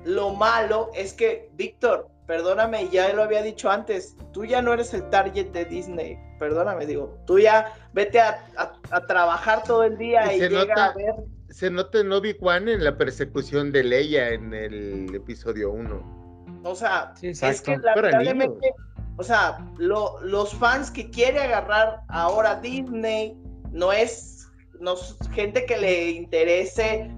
lo 0.05 0.31
malo 0.35 0.91
es 0.95 1.13
que, 1.13 1.51
Víctor, 1.55 2.09
perdóname, 2.27 2.89
ya 2.91 3.13
lo 3.13 3.23
había 3.25 3.43
dicho 3.43 3.71
antes, 3.71 4.17
tú 4.33 4.45
ya 4.45 4.61
no 4.63 4.73
eres 4.73 4.93
el 4.95 5.09
target 5.11 5.47
de 5.53 5.65
Disney, 5.65 6.19
perdóname, 6.39 6.87
digo, 6.87 7.17
tú 7.27 7.39
ya 7.39 7.73
vete 7.93 8.21
a, 8.21 8.45
a- 8.57 8.73
a 8.91 9.07
trabajar 9.07 9.63
todo 9.65 9.83
el 9.85 9.97
día 9.97 10.33
Y 10.35 10.41
llega 10.41 10.75
nota- 10.75 10.85
a 10.87 10.93
ver 10.95 11.15
se 11.51 11.71
nota 11.71 12.01
en 12.01 12.13
Obi-Wan 12.13 12.69
en 12.69 12.85
la 12.85 12.97
persecución 12.97 13.73
de 13.73 13.85
Leia 13.85 14.31
en 14.31 14.53
el 14.55 15.15
episodio 15.15 15.71
1. 15.73 16.61
O 16.65 16.75
sea, 16.75 17.13
Sí, 17.17 17.29
es 17.29 17.63
que 17.63 17.77
lamentablemente, 17.79 18.73
o 19.17 19.23
sea, 19.23 19.59
lo- 19.79 20.21
los 20.23 20.55
fans 20.55 20.91
que 20.91 21.09
quiere 21.11 21.41
agarrar 21.41 22.01
ahora 22.09 22.57
Disney 22.61 23.37
no 23.73 23.93
es, 23.93 24.49
no 24.81 24.95
es 24.95 25.17
gente 25.33 25.65
que 25.67 25.77
le 25.77 26.11
interese 26.11 27.11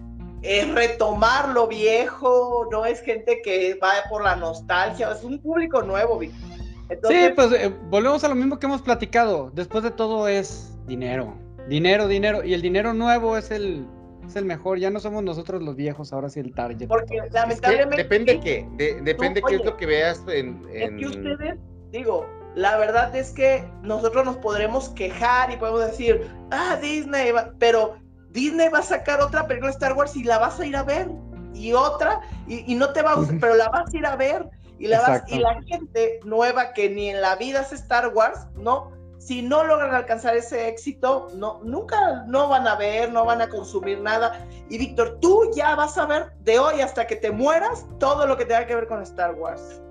es 0.43 0.73
retomar 0.73 1.49
lo 1.49 1.67
viejo, 1.67 2.69
no 2.71 2.85
es 2.87 3.01
gente 3.01 3.41
que 3.43 3.77
va 3.83 3.91
por 4.09 4.23
la 4.23 4.37
nostalgia, 4.37 5.11
es 5.11 5.25
un 5.25 5.39
público 5.41 5.83
nuevo, 5.83 6.19
Vic. 6.19 6.33
Entonces, 6.91 7.27
Sí, 7.29 7.33
pues 7.35 7.53
eh, 7.53 7.75
volvemos 7.91 8.23
a 8.25 8.29
lo 8.29 8.35
mismo 8.35 8.59
que 8.59 8.67
hemos 8.67 8.81
platicado. 8.83 9.51
Después 9.55 9.83
de 9.83 9.91
todo 9.91 10.29
es 10.29 10.71
dinero. 10.87 11.35
Dinero, 11.69 12.07
dinero. 12.07 12.45
Y 12.45 12.55
el 12.55 12.63
dinero 12.63 12.95
nuevo 12.95 13.37
es 13.37 13.51
el, 13.51 13.85
es 14.29 14.37
el 14.37 14.45
mejor. 14.45 14.79
Ya 14.79 14.91
no 14.91 15.01
somos 15.01 15.23
nosotros 15.23 15.63
los 15.63 15.77
viejos, 15.77 16.13
ahora 16.13 16.29
sí 16.29 16.41
el 16.41 16.55
target. 16.55 16.87
porque 16.89 17.17
Es 17.17 17.23
que 17.25 17.31
lamentablemente 17.31 17.97
depende 17.97 18.41
qué, 18.41 18.69
de- 18.77 19.01
depende 19.03 19.43
qué 19.47 19.57
es 19.57 19.65
lo 19.65 19.77
que 19.77 19.87
veas 19.87 20.23
en... 20.29 20.63
Es 20.73 20.91
que 20.91 21.07
ustedes, 21.07 21.57
digo, 21.91 22.27
la 22.55 22.77
verdad 22.77 23.15
es 23.15 23.31
que 23.33 23.65
nosotros 23.83 24.25
nos 24.25 24.37
podremos 24.39 24.89
quejar 24.91 25.53
y 25.53 25.57
podemos 25.57 25.87
decir, 25.87 26.29
ah, 26.51 26.79
Disney, 26.81 27.31
va-", 27.33 27.53
pero 27.59 27.97
Disney 28.31 28.69
va 28.69 28.79
a 28.79 28.83
sacar 28.83 29.21
otra 29.21 29.47
película 29.47 29.71
de 29.71 29.75
Star 29.75 29.95
Wars 29.95 30.15
y 30.17 30.25
la 30.25 30.39
vas 30.39 30.59
a 30.61 30.67
ir 30.67 30.77
a 30.77 30.83
ver, 30.83 31.09
y 31.55 31.73
otra, 31.73 32.21
y, 32.47 32.71
y 32.71 32.75
no 32.75 32.93
te 32.93 33.03
va 33.03 33.13
a 33.13 33.15
gustar, 33.17 33.39
pero 33.41 33.55
la 33.55 33.69
vas 33.69 33.93
a 33.93 33.97
ir 33.97 34.07
a 34.07 34.17
ver, 34.17 34.49
y, 34.79 34.87
la 34.87 35.01
vas, 35.01 35.23
y 35.29 35.39
la 35.39 35.61
gente 35.63 36.21
nueva 36.25 36.73
que 36.73 36.89
ni 36.91 37.09
en 37.11 37.21
la 37.21 37.37
vida 37.37 37.63
es 37.63 37.73
Star 37.73 38.09
Wars, 38.15 38.47
no, 38.57 38.93
si 39.29 39.43
no 39.43 39.63
logran 39.63 39.95
alcanzar 39.95 40.35
ese 40.35 40.69
éxito, 40.69 41.29
no, 41.35 41.61
nunca, 41.63 42.25
no 42.29 42.49
van 42.49 42.67
a 42.67 42.77
ver, 42.77 43.13
no 43.13 43.27
van 43.27 43.43
a 43.43 43.49
consumir 43.51 44.01
nada. 44.01 44.47
Y 44.71 44.79
Víctor, 44.79 45.19
tú 45.21 45.51
ya 45.55 45.75
vas 45.75 45.99
a 45.99 46.07
ver 46.07 46.33
de 46.45 46.59
hoy 46.59 46.81
hasta 46.81 47.07
que 47.07 47.15
te 47.15 47.31
mueras 47.31 47.87
todo 48.01 48.27
lo 48.27 48.39
que 48.39 48.47
tenga 48.47 48.67
que 48.67 48.75
ver 48.75 48.87
con 48.87 49.03
Star 49.03 49.35
Wars. 49.35 49.83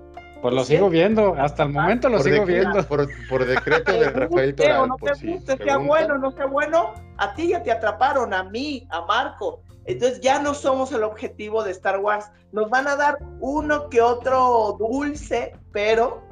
Pues 0.42 0.52
lo 0.52 0.64
¿Sí? 0.64 0.74
sigo 0.74 0.90
viendo. 0.90 1.36
Hasta 1.38 1.62
el 1.62 1.68
momento 1.68 2.08
lo 2.08 2.16
por, 2.16 2.26
sigo 2.26 2.46
viendo. 2.46 2.82
por, 2.88 3.08
por 3.28 3.46
decreto 3.46 3.92
de 3.92 4.10
Rafael 4.10 4.56
Toral. 4.56 4.88
no 4.88 4.96
te 4.96 5.14
si 5.14 5.32
guste, 5.32 5.56
sea 5.56 5.76
bueno, 5.76 6.18
no 6.18 6.32
sea 6.32 6.46
bueno, 6.46 6.94
a 7.18 7.32
ti 7.34 7.50
ya 7.50 7.62
te 7.62 7.70
atraparon, 7.70 8.34
a 8.34 8.42
mí, 8.42 8.88
a 8.90 9.02
Marco. 9.02 9.62
Entonces 9.84 10.20
ya 10.20 10.42
no 10.42 10.52
somos 10.52 10.90
el 10.90 11.04
objetivo 11.04 11.62
de 11.62 11.70
Star 11.70 12.00
Wars. 12.00 12.28
Nos 12.50 12.68
van 12.70 12.88
a 12.88 12.96
dar 12.96 13.18
uno 13.38 13.88
que 13.88 14.00
otro 14.02 14.76
dulce, 14.80 15.56
pero 15.70 16.24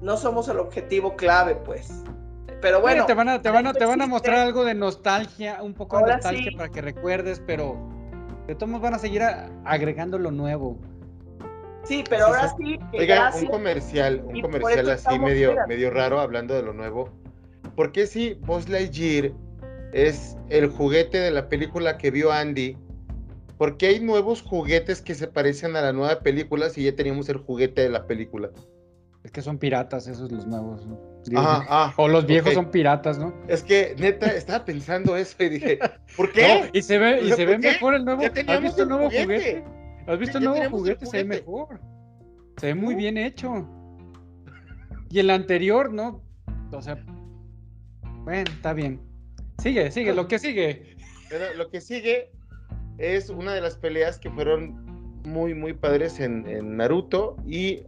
no 0.00 0.16
somos 0.16 0.48
el 0.48 0.58
objetivo 0.58 1.16
clave, 1.16 1.56
pues. 1.56 2.02
Pero 2.60 2.80
bueno, 2.80 3.06
te 3.06 3.14
van 3.14 3.28
a, 3.28 3.40
te 3.42 3.50
van 3.50 3.66
a, 3.66 3.72
te 3.72 3.84
van 3.84 4.00
a 4.00 4.04
existe- 4.04 4.08
mostrar 4.10 4.38
algo 4.38 4.64
de 4.64 4.74
nostalgia, 4.74 5.62
un 5.62 5.72
poco 5.74 5.98
de 5.98 6.12
nostalgia 6.12 6.50
sí. 6.50 6.56
para 6.56 6.68
que 6.68 6.80
recuerdes, 6.82 7.42
pero 7.46 7.76
de 8.46 8.54
todos 8.54 8.68
modos 8.68 8.82
van 8.82 8.94
a 8.94 8.98
seguir 8.98 9.22
a- 9.22 9.48
agregando 9.64 10.18
lo 10.18 10.30
nuevo. 10.30 10.78
sí, 11.84 12.04
pero 12.08 12.26
ahora 12.26 12.48
sí, 12.58 12.78
que 12.92 12.98
Oiga, 12.98 13.14
gracias. 13.16 13.42
un 13.44 13.48
comercial, 13.50 14.22
un 14.26 14.40
comercial 14.42 14.90
así 14.90 15.18
medio, 15.18 15.54
medio 15.68 15.90
raro 15.90 16.20
hablando 16.20 16.54
de 16.54 16.62
lo 16.62 16.72
nuevo. 16.74 17.08
¿Por 17.76 17.92
qué 17.92 18.06
si 18.06 18.34
Buzz 18.34 18.68
Lightyear 18.68 19.32
es 19.92 20.36
el 20.50 20.68
juguete 20.68 21.18
de 21.18 21.30
la 21.30 21.48
película 21.48 21.96
que 21.96 22.10
vio 22.10 22.30
Andy? 22.32 22.76
¿Por 23.56 23.76
qué 23.78 23.86
hay 23.88 24.00
nuevos 24.00 24.42
juguetes 24.42 25.00
que 25.02 25.14
se 25.14 25.28
parecen 25.28 25.76
a 25.76 25.80
la 25.82 25.92
nueva 25.92 26.20
película 26.20 26.68
si 26.70 26.84
ya 26.84 26.94
teníamos 26.94 27.28
el 27.30 27.38
juguete 27.38 27.82
de 27.82 27.88
la 27.90 28.06
película? 28.06 28.50
Es 29.24 29.30
que 29.30 29.40
son 29.42 29.58
piratas 29.58 30.06
esos 30.06 30.30
los 30.32 30.46
nuevos. 30.46 30.86
¿no? 30.86 30.98
Ajá, 31.36 31.66
ah, 31.68 31.94
o 31.96 32.08
los 32.08 32.26
viejos 32.26 32.54
son 32.54 32.70
piratas, 32.70 33.18
¿no? 33.18 33.34
Es 33.46 33.62
que 33.62 33.94
neta 33.98 34.26
estaba 34.28 34.64
pensando 34.64 35.16
eso 35.16 35.36
y 35.42 35.48
dije, 35.50 35.78
¿por 36.16 36.32
qué? 36.32 36.62
No, 36.64 36.70
y 36.72 36.82
se 36.82 36.98
ve, 36.98 37.20
y 37.22 37.30
se 37.32 37.44
¿por 37.44 37.46
ve 37.46 37.60
qué? 37.60 37.68
mejor 37.72 37.94
el 37.94 38.04
nuevo. 38.04 38.22
¿Has 38.22 38.62
visto 38.62 38.82
el 38.82 38.88
nuevo 38.88 39.04
juguete. 39.04 39.24
juguete? 39.24 39.64
¿Has 40.06 40.18
visto 40.18 40.38
el 40.38 40.44
nuevo 40.44 40.70
juguete? 40.70 41.06
Se 41.06 41.16
ve 41.18 41.24
mejor. 41.24 41.80
Se 42.56 42.68
ve 42.68 42.74
muy 42.74 42.94
bien 42.94 43.18
hecho. 43.18 43.68
Y 45.10 45.18
el 45.18 45.30
anterior, 45.30 45.92
¿no? 45.92 46.22
O 46.72 46.80
sea, 46.80 47.02
bueno, 48.24 48.50
está 48.50 48.72
bien. 48.72 49.00
Sigue, 49.58 49.90
sigue, 49.90 50.14
lo 50.14 50.26
que 50.26 50.38
sigue. 50.38 50.96
Pero 51.28 51.52
lo 51.54 51.68
que 51.68 51.80
sigue 51.80 52.30
es 52.98 53.28
una 53.28 53.52
de 53.54 53.60
las 53.60 53.76
peleas 53.76 54.18
que 54.18 54.30
fueron 54.30 54.84
muy, 55.24 55.54
muy 55.54 55.74
padres 55.74 56.18
en, 56.20 56.48
en 56.48 56.76
Naruto. 56.76 57.36
Y 57.46 57.84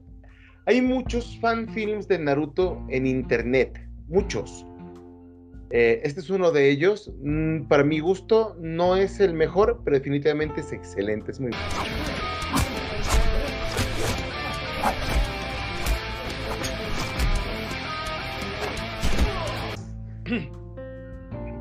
hay 0.67 0.81
muchos 0.81 1.39
fanfilms 1.41 2.09
de 2.09 2.19
Naruto 2.19 2.81
en 2.89 3.07
internet. 3.07 3.81
Muchos. 4.09 4.67
Eh, 5.71 6.01
este 6.05 6.21
es 6.21 6.31
uno 6.31 6.53
de 6.53 6.69
ellos. 6.71 7.11
Mm, 7.23 7.63
para 7.63 7.83
mi 7.85 8.01
gusto, 8.01 8.57
no 8.61 8.97
es 8.97 9.21
el 9.21 9.35
mejor, 9.35 9.81
pero 9.85 9.97
definitivamente 9.97 10.61
es 10.61 10.73
excelente. 10.73 11.33
Es 11.33 11.41
muy 11.41 11.51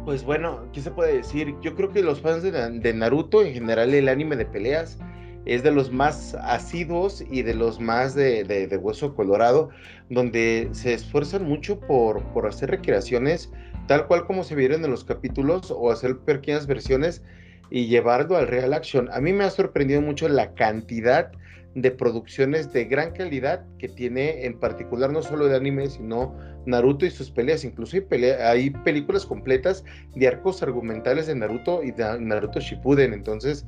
Pues 0.06 0.24
bueno, 0.24 0.68
¿qué 0.74 0.82
se 0.82 0.92
puede 0.92 1.18
decir? 1.18 1.54
Yo 1.62 1.76
creo 1.76 1.92
que 1.92 2.02
los 2.02 2.22
fans 2.22 2.44
de, 2.44 2.52
Na- 2.52 2.70
de 2.70 2.94
Naruto, 2.94 3.44
en 3.44 3.54
general 3.54 3.94
el 3.94 4.10
anime 4.10 4.36
de 4.36 4.46
peleas, 4.46 4.98
es 5.46 5.64
de 5.64 5.72
los 5.72 5.92
más 5.92 6.36
asiduos 6.36 7.24
y 7.30 7.42
de 7.42 7.54
los 7.56 7.80
más 7.80 8.16
de, 8.16 8.44
de- 8.44 8.68
de 8.68 8.78
hueso 8.78 9.16
colorado, 9.16 9.70
donde 10.10 10.70
se 10.74 10.94
esfuerzan 10.94 11.44
mucho 11.46 11.80
por, 11.80 12.24
por 12.34 12.48
hacer 12.48 12.70
recreaciones 12.72 13.52
tal 13.88 14.08
cual 14.08 14.26
como 14.26 14.44
se 14.44 14.56
vieron 14.56 14.86
en 14.86 14.92
los 14.92 15.04
capítulos 15.04 15.72
o 15.72 15.92
hacer 15.92 16.18
pequeñas 16.20 16.68
versiones 16.68 17.24
y 17.70 17.88
llevarlo 17.88 18.38
al 18.38 18.48
real 18.48 18.74
action. 18.74 19.10
A 19.12 19.20
mí 19.20 19.34
me 19.34 19.44
ha 19.44 19.50
sorprendido 19.50 20.02
mucho 20.02 20.30
la 20.30 20.54
cantidad 20.54 21.32
de 21.74 21.92
producciones 21.92 22.72
de 22.74 22.86
gran 22.86 23.12
calidad 23.12 23.66
que 23.80 23.88
tiene 23.88 24.46
en 24.46 24.60
particular 24.60 25.12
no 25.12 25.22
solo 25.22 25.48
el 25.48 25.56
anime, 25.56 25.88
sino 25.90 26.36
Naruto 26.66 27.06
y 27.06 27.12
sus 27.12 27.32
peleas. 27.32 27.64
Incluso 27.64 27.96
hay, 27.96 28.02
pelea- 28.02 28.50
hay 28.50 28.70
películas 28.70 29.26
completas 29.26 29.84
de 30.16 30.28
arcos 30.28 30.62
argumentales 30.64 31.28
de 31.28 31.36
Naruto 31.36 31.82
y 31.82 31.92
de 31.92 32.20
Naruto 32.20 32.60
Shippuden. 32.60 33.14
Entonces, 33.14 33.66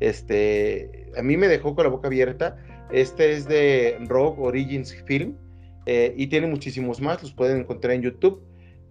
este, 0.00 1.10
a 1.16 1.22
mí 1.22 1.36
me 1.36 1.48
dejó 1.48 1.74
con 1.74 1.84
la 1.84 1.90
boca 1.90 2.08
abierta. 2.08 2.56
Este 2.90 3.32
es 3.32 3.46
de 3.46 3.98
Rogue 4.06 4.40
Origins 4.40 4.94
Film 5.04 5.36
eh, 5.86 6.14
y 6.16 6.28
tiene 6.28 6.46
muchísimos 6.46 7.00
más. 7.00 7.22
Los 7.22 7.32
pueden 7.32 7.60
encontrar 7.60 7.94
en 7.94 8.02
YouTube. 8.02 8.42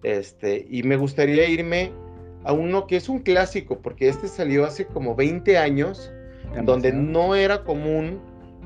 Este, 0.02 0.66
y 0.70 0.82
me 0.82 0.96
gustaría 0.96 1.48
irme 1.48 1.92
a 2.44 2.52
uno 2.52 2.86
que 2.86 2.96
es 2.96 3.08
un 3.08 3.18
clásico, 3.18 3.80
porque 3.80 4.08
este 4.08 4.28
salió 4.28 4.64
hace 4.64 4.86
como 4.86 5.16
20 5.16 5.58
años, 5.58 6.12
donde 6.64 6.92
no 6.92 7.34
era 7.34 7.64
común 7.64 8.20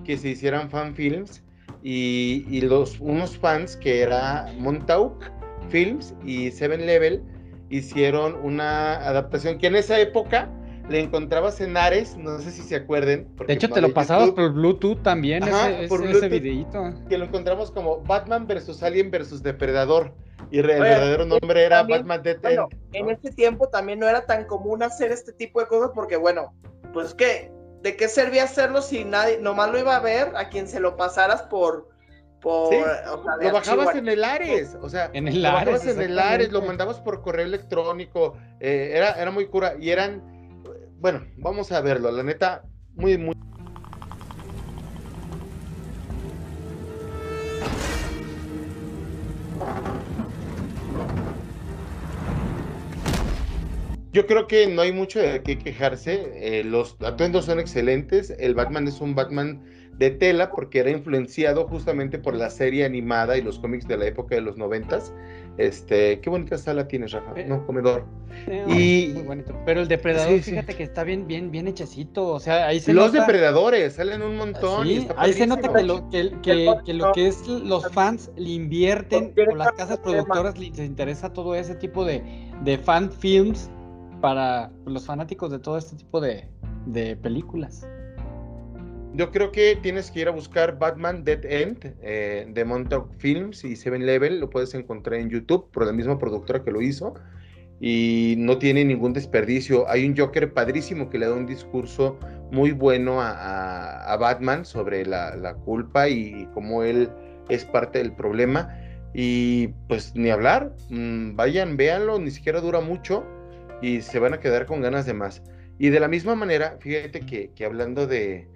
que 0.05 0.17
se 0.19 0.31
hicieran 0.31 0.71
fanfilms 0.71 1.43
y, 1.83 2.45
y 2.49 2.61
los, 2.61 3.01
unos 3.01 3.37
fans 3.39 3.77
que 3.77 4.03
era 4.03 4.53
Montauk 4.59 5.25
Films 5.71 6.15
y 6.25 6.51
Seven 6.51 6.87
Level 6.87 7.23
hicieron 7.71 8.37
una 8.43 8.97
adaptación 8.97 9.59
que 9.59 9.67
en 9.69 9.77
esa 9.77 9.99
época 9.99 10.49
le 10.89 11.01
encontrabas 11.01 11.61
en 11.61 11.77
Ares, 11.77 12.17
no 12.17 12.39
sé 12.39 12.51
si 12.51 12.63
se 12.63 12.77
acuerden. 12.77 13.29
De 13.47 13.53
hecho, 13.53 13.69
te 13.69 13.81
lo 13.81 13.93
pasabas 13.95 14.31
por 14.31 14.53
Bluetooth 14.53 15.03
también, 15.03 15.43
ese, 15.45 15.89
por 15.89 16.05
ese, 16.07 16.29
videito. 16.29 16.93
Que 17.09 17.19
lo 17.19 17.25
encontramos 17.27 17.71
como 17.71 18.03
Batman 18.03 18.47
versus 18.47 18.83
Alien 18.83 19.11
versus 19.11 19.43
Depredador. 19.43 20.15
Y 20.51 20.59
el 20.59 20.67
verdadero 20.67 21.25
nombre 21.25 21.65
era 21.65 21.83
Batman 21.83 22.23
Dead 22.23 22.39
bueno, 22.43 22.69
En 22.93 23.09
ese 23.09 23.31
tiempo 23.31 23.69
también 23.69 23.99
no 23.99 24.09
era 24.09 24.27
tan 24.27 24.45
común 24.45 24.83
hacer 24.83 25.13
este 25.13 25.33
tipo 25.33 25.61
de 25.61 25.67
cosas 25.67 25.93
porque, 25.95 26.17
bueno, 26.17 26.53
pues 26.93 27.15
que, 27.15 27.51
¿de 27.83 27.97
qué 27.97 28.09
servía 28.09 28.45
hacerlo 28.45 28.83
si 28.83 29.05
nadie, 29.05 29.39
nomás 29.41 29.71
lo 29.71 29.79
iba 29.79 29.97
a 29.97 30.01
ver 30.01 30.33
a 30.37 30.49
quien 30.49 30.69
se 30.69 30.81
lo 30.81 30.97
pasaras 30.97 31.43
por, 31.43 31.89
por, 32.43 32.75
lo 32.75 33.53
bajabas 33.53 33.95
en 33.95 34.09
el 34.09 34.25
Ares, 34.25 34.77
o 34.83 34.89
sea, 34.89 35.11
en 35.15 35.29
el 35.29 35.43
lo 35.43 35.53
bajabas 35.53 35.87
en 35.87 36.01
el 36.01 36.19
Ares, 36.19 36.53
lo 36.53 36.61
mandabas 36.61 37.01
por 37.01 37.23
correo 37.23 37.47
electrónico, 37.47 38.37
eh, 38.61 38.93
era, 38.95 39.13
era 39.13 39.31
muy 39.31 39.47
cura, 39.47 39.75
y 39.81 39.91
eran, 39.91 40.32
bueno, 41.03 41.27
vamos 41.37 41.73
a 41.73 41.81
verlo, 41.81 42.13
la 42.13 42.23
neta, 42.23 42.63
muy, 42.95 43.19
muy... 43.19 43.35
Yo 54.13 54.27
creo 54.29 54.47
que 54.47 54.69
no 54.69 54.83
hay 54.83 54.93
mucho 54.93 55.19
de 55.19 55.43
qué 55.43 55.59
quejarse. 55.59 56.31
Eh, 56.37 56.63
los 56.63 56.97
atuendos 57.01 57.47
son 57.47 57.59
excelentes. 57.59 58.33
El 58.39 58.55
Batman 58.55 58.87
es 58.87 59.01
un 59.01 59.17
Batman 59.17 59.65
de 59.99 60.11
tela 60.11 60.51
porque 60.51 60.81
era 60.81 60.91
influenciado 60.91 61.67
justamente 61.69 62.19
por 62.19 62.35
la 62.35 62.51
serie 62.51 62.85
animada 62.85 63.37
y 63.37 63.43
los 63.43 63.59
cómics 63.59 63.87
de 63.87 63.97
la 63.97 64.07
época 64.07 64.35
de 64.35 64.41
los 64.41 64.57
noventas. 64.57 65.13
Este, 65.59 66.19
qué 66.21 66.31
bonita 66.31 66.57
sala 66.57 66.89
tienes, 66.89 67.13
Rafa. 67.13 67.39
Eh, 67.39 67.45
no, 67.47 67.67
comedor. 67.67 68.05
Eh, 68.47 68.65
y 68.69 69.13
muy 69.13 69.23
bonito. 69.23 69.55
Pero 69.67 69.83
el 69.83 69.89
depredador, 69.89 70.41
fíjate 70.41 70.75
que 70.75 70.83
está 70.83 71.05
bien, 71.05 71.27
bien, 71.27 71.51
bien 71.51 71.69
hechecito. 71.69 72.27
O 72.27 72.41
sea, 72.41 72.67
ahí 72.67 72.81
se 72.81 72.95
Los 72.95 73.13
depredadores 73.13 73.95
salen 73.95 74.23
un 74.23 74.37
montón. 74.37 74.89
ahí 75.17 75.33
se 75.35 75.47
nota 75.47 75.73
que 75.73 75.83
lo 75.83 76.09
que, 76.09 76.33
que, 76.43 76.75
que, 76.87 76.95
lo 76.95 77.13
que 77.13 77.29
es 77.29 77.47
los 77.47 77.87
fans 77.93 78.31
le 78.37 78.51
invierten 78.51 79.35
o 79.51 79.55
las 79.55 79.73
casas 79.73 79.99
productoras 79.99 80.59
les 80.59 80.79
interesa 80.79 81.33
todo 81.33 81.55
ese 81.55 81.75
tipo 81.75 82.05
de, 82.05 82.23
de 82.65 82.79
fan 82.79 83.13
films 83.13 83.71
para 84.23 84.71
los 84.87 85.05
fanáticos 85.05 85.51
de 85.51 85.59
todo 85.59 85.77
este 85.77 85.97
tipo 85.97 86.21
de, 86.23 86.49
películas. 87.23 87.87
Yo 89.15 89.31
creo 89.31 89.53
que 89.53 89.77
tienes 89.77 90.11
que 90.11 90.21
ir 90.21 90.29
a 90.29 90.31
buscar 90.31 90.79
Batman 90.79 91.23
Dead 91.23 91.45
End 91.45 91.95
eh, 92.03 92.47
de 92.49 92.65
Montauk 92.65 93.11
Films 93.19 93.63
y 93.65 93.77
Seven 93.77 94.07
Level. 94.07 94.41
Lo 94.41 94.49
puedes 94.49 94.73
encontrar 94.75 95.21
en 95.21 95.29
YouTube 95.29 95.71
por 95.71 95.85
la 95.85 95.93
misma 95.93 96.19
productora 96.19 96.65
que 96.65 96.71
lo 96.71 96.81
hizo. 96.81 97.15
Y 97.79 98.37
no 98.39 98.59
tiene 98.59 98.85
ningún 98.85 99.13
desperdicio. 99.13 99.89
Hay 99.91 100.07
un 100.07 100.17
Joker 100.17 100.55
padrísimo 100.55 101.11
que 101.11 101.19
le 101.19 101.27
da 101.27 101.35
un 101.35 101.47
discurso 101.47 102.19
muy 102.51 102.73
bueno 102.73 103.19
a, 103.21 104.17
Batman 104.19 104.65
sobre 104.65 105.05
la, 105.05 105.57
culpa 105.65 106.09
y 106.09 106.49
cómo 106.55 106.83
él 106.83 107.11
es 107.49 107.65
parte 107.65 107.99
del 107.99 108.13
problema. 108.15 108.75
Y 109.13 109.69
pues 109.89 110.15
ni 110.15 110.31
hablar. 110.31 110.75
Mm, 110.89 111.37
vayan, 111.37 111.77
véanlo. 111.77 112.19
Ni 112.19 112.31
siquiera 112.31 112.61
dura 112.61 112.81
mucho 112.81 113.25
y 113.83 114.01
se 114.01 114.19
van 114.21 114.33
a 114.33 114.41
quedar 114.41 114.65
con 114.65 114.81
ganas 114.81 115.05
de 115.05 115.13
más. 115.13 115.43
Y 115.79 115.91
de 115.91 116.01
la 116.01 116.09
misma 116.09 116.35
manera, 116.35 116.79
fíjate 116.81 117.21
que, 117.21 117.65
hablando 117.65 118.07
de, 118.07 118.47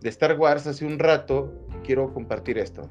de, 0.00 0.08
Star 0.08 0.38
Wars 0.38 0.66
hace 0.66 0.84
un 0.84 0.98
rato, 0.98 1.52
quiero 1.84 2.12
compartir 2.12 2.58
esto. 2.58 2.88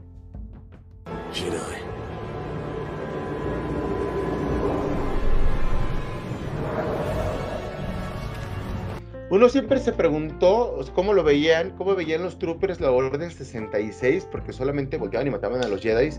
Uno 9.32 9.48
siempre 9.48 9.80
se 9.80 9.94
preguntó 9.94 10.80
cómo 10.96 11.14
lo 11.14 11.24
veían, 11.24 11.72
cómo 11.78 11.96
veían 11.96 12.24
los 12.24 12.40
troopers 12.40 12.82
la 12.82 12.92
Orden 12.92 13.30
66, 13.30 14.28
porque 14.32 14.52
solamente 14.52 14.98
volteaban 14.98 15.28
y 15.28 15.30
mataban 15.30 15.64
a 15.64 15.68
los 15.68 15.82
Jedi. 15.82 16.10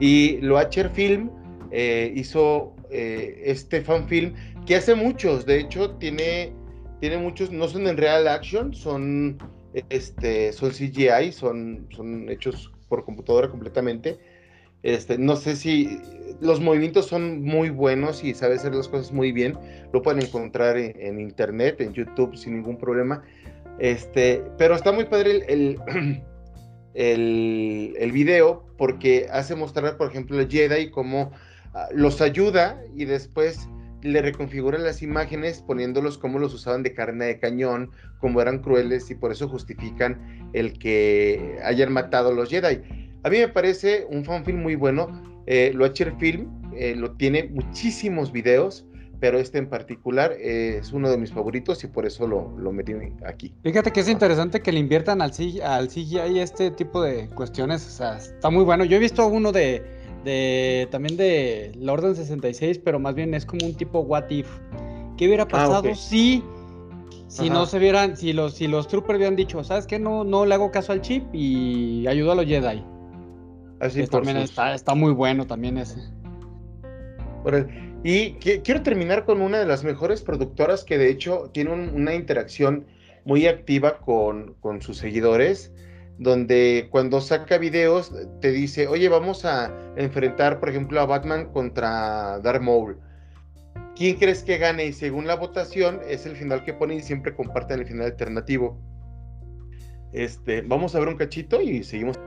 Y 0.00 0.38
lo 0.40 0.54
Loacher 0.54 0.88
Film 0.88 1.30
eh, 1.70 2.10
hizo 2.16 2.74
eh, 2.90 3.42
este 3.44 3.82
fanfilm 3.82 4.34
que 4.64 4.76
hace 4.76 4.94
muchos, 4.94 5.44
de 5.44 5.58
hecho 5.58 5.90
tiene, 5.96 6.52
tiene 7.00 7.18
muchos, 7.18 7.50
no 7.50 7.68
son 7.68 7.86
en 7.86 7.96
real 7.96 8.28
action, 8.28 8.72
son, 8.72 9.38
este, 9.88 10.52
son 10.52 10.70
CGI, 10.70 11.32
son, 11.32 11.88
son 11.90 12.28
hechos 12.28 12.72
por 12.88 13.04
computadora 13.04 13.48
completamente. 13.48 14.18
Este, 14.82 15.16
no 15.16 15.36
sé 15.36 15.56
si 15.56 15.98
los 16.40 16.60
movimientos 16.60 17.06
son 17.06 17.42
muy 17.42 17.70
buenos 17.70 18.22
y 18.22 18.34
sabe 18.34 18.56
hacer 18.56 18.74
las 18.74 18.88
cosas 18.88 19.12
muy 19.12 19.32
bien. 19.32 19.56
Lo 19.92 20.02
pueden 20.02 20.22
encontrar 20.22 20.76
en, 20.76 21.20
internet, 21.20 21.80
en 21.80 21.94
YouTube 21.94 22.36
sin 22.36 22.56
ningún 22.56 22.76
problema. 22.76 23.22
Este, 23.78 24.44
pero 24.58 24.74
está 24.74 24.92
muy 24.92 25.06
padre 25.06 25.42
el, 25.48 25.80
el, 25.88 26.22
el, 27.98 28.12
video 28.12 28.64
porque 28.76 29.26
hace 29.32 29.56
mostrar, 29.56 29.96
por 29.96 30.10
ejemplo, 30.10 30.38
el 30.38 30.48
Jedi 30.48 30.90
como 30.90 31.32
ah, 31.72 31.88
los 31.92 32.20
ayuda 32.20 32.80
y 32.94 33.06
después 33.06 33.66
le 34.04 34.20
reconfiguran 34.20 34.84
las 34.84 35.02
imágenes 35.02 35.62
poniéndolos 35.66 36.18
como 36.18 36.38
los 36.38 36.52
usaban 36.52 36.82
de 36.82 36.92
carne 36.92 37.24
de 37.24 37.38
cañón, 37.38 37.90
como 38.18 38.40
eran 38.40 38.58
crueles 38.58 39.10
y 39.10 39.14
por 39.14 39.32
eso 39.32 39.48
justifican 39.48 40.50
el 40.52 40.78
que 40.78 41.58
hayan 41.64 41.92
matado 41.92 42.28
a 42.28 42.34
los 42.34 42.50
Jedi. 42.50 42.82
A 43.22 43.30
mí 43.30 43.38
me 43.38 43.48
parece 43.48 44.06
un 44.10 44.24
fanfilm 44.24 44.62
muy 44.62 44.74
bueno. 44.74 45.22
Eh, 45.46 45.72
lo 45.74 45.90
Film 46.18 46.48
eh, 46.76 46.94
lo 46.94 47.12
tiene 47.12 47.44
muchísimos 47.44 48.30
videos, 48.30 48.86
pero 49.20 49.38
este 49.38 49.56
en 49.56 49.70
particular 49.70 50.32
es 50.32 50.92
uno 50.92 51.10
de 51.10 51.16
mis 51.16 51.32
favoritos 51.32 51.82
y 51.84 51.86
por 51.86 52.04
eso 52.04 52.26
lo, 52.26 52.54
lo 52.58 52.72
metí 52.72 52.92
aquí. 53.26 53.54
Fíjate 53.62 53.90
que 53.90 54.00
es 54.00 54.08
interesante 54.10 54.60
que 54.60 54.70
le 54.70 54.80
inviertan 54.80 55.22
al, 55.22 55.32
al 55.62 55.88
CGI 55.88 56.40
este 56.40 56.70
tipo 56.70 57.02
de 57.02 57.30
cuestiones. 57.30 57.86
O 57.86 57.90
sea, 57.90 58.18
está 58.18 58.50
muy 58.50 58.64
bueno. 58.64 58.84
Yo 58.84 58.98
he 58.98 59.00
visto 59.00 59.26
uno 59.26 59.50
de 59.50 59.82
de 60.24 60.88
también 60.90 61.16
de 61.16 61.72
la 61.78 61.92
Orden 61.92 62.14
66, 62.16 62.80
pero 62.84 62.98
más 62.98 63.14
bien 63.14 63.34
es 63.34 63.46
como 63.46 63.66
un 63.66 63.74
tipo 63.74 64.00
what 64.00 64.28
if. 64.30 64.48
¿Qué 65.16 65.26
hubiera 65.26 65.44
ah, 65.44 65.48
pasado 65.48 65.94
si 65.94 66.42
si 67.28 67.50
no 67.50 67.66
se 67.66 67.78
vieran, 67.78 68.16
si 68.16 68.32
los 68.32 68.54
si 68.54 68.66
los 68.66 68.88
troopers 68.88 69.16
hubieran 69.16 69.36
dicho, 69.36 69.62
¿sabes 69.64 69.86
qué? 69.86 69.98
No 69.98 70.24
no 70.24 70.46
le 70.46 70.54
hago 70.54 70.70
caso 70.70 70.92
al 70.92 71.00
chip 71.00 71.24
y 71.32 72.06
ayudo 72.06 72.32
a 72.32 72.34
los 72.34 72.46
Jedi. 72.46 72.82
Así 73.80 74.06
también 74.06 74.38
está, 74.38 74.74
está 74.74 74.94
muy 74.94 75.12
bueno 75.12 75.46
también 75.46 75.78
ese. 75.78 75.98
Y 78.02 78.32
quiero 78.34 78.82
terminar 78.82 79.24
con 79.24 79.40
una 79.40 79.58
de 79.58 79.66
las 79.66 79.84
mejores 79.84 80.22
productoras 80.22 80.84
que 80.84 80.98
de 80.98 81.10
hecho 81.10 81.50
tiene 81.52 81.72
una 81.72 82.14
interacción 82.14 82.86
muy 83.24 83.46
activa 83.46 83.98
con, 83.98 84.54
con 84.60 84.82
sus 84.82 84.98
seguidores 84.98 85.72
donde 86.18 86.88
cuando 86.90 87.20
saca 87.20 87.58
videos 87.58 88.12
te 88.40 88.52
dice, 88.52 88.86
oye, 88.86 89.08
vamos 89.08 89.44
a 89.44 89.72
enfrentar, 89.96 90.60
por 90.60 90.68
ejemplo, 90.68 91.00
a 91.00 91.06
Batman 91.06 91.52
contra 91.52 92.38
Darth 92.40 92.62
Maul. 92.62 92.98
¿Quién 93.96 94.16
crees 94.16 94.42
que 94.42 94.58
gane? 94.58 94.86
Y 94.86 94.92
según 94.92 95.26
la 95.26 95.36
votación, 95.36 96.00
es 96.08 96.26
el 96.26 96.36
final 96.36 96.64
que 96.64 96.74
pone 96.74 96.96
y 96.96 97.00
siempre 97.00 97.34
comparten 97.34 97.80
el 97.80 97.86
final 97.86 98.06
alternativo. 98.06 98.80
Este, 100.12 100.62
vamos 100.62 100.94
a 100.94 101.00
ver 101.00 101.08
un 101.08 101.16
cachito 101.16 101.60
y 101.60 101.82
seguimos. 101.82 102.18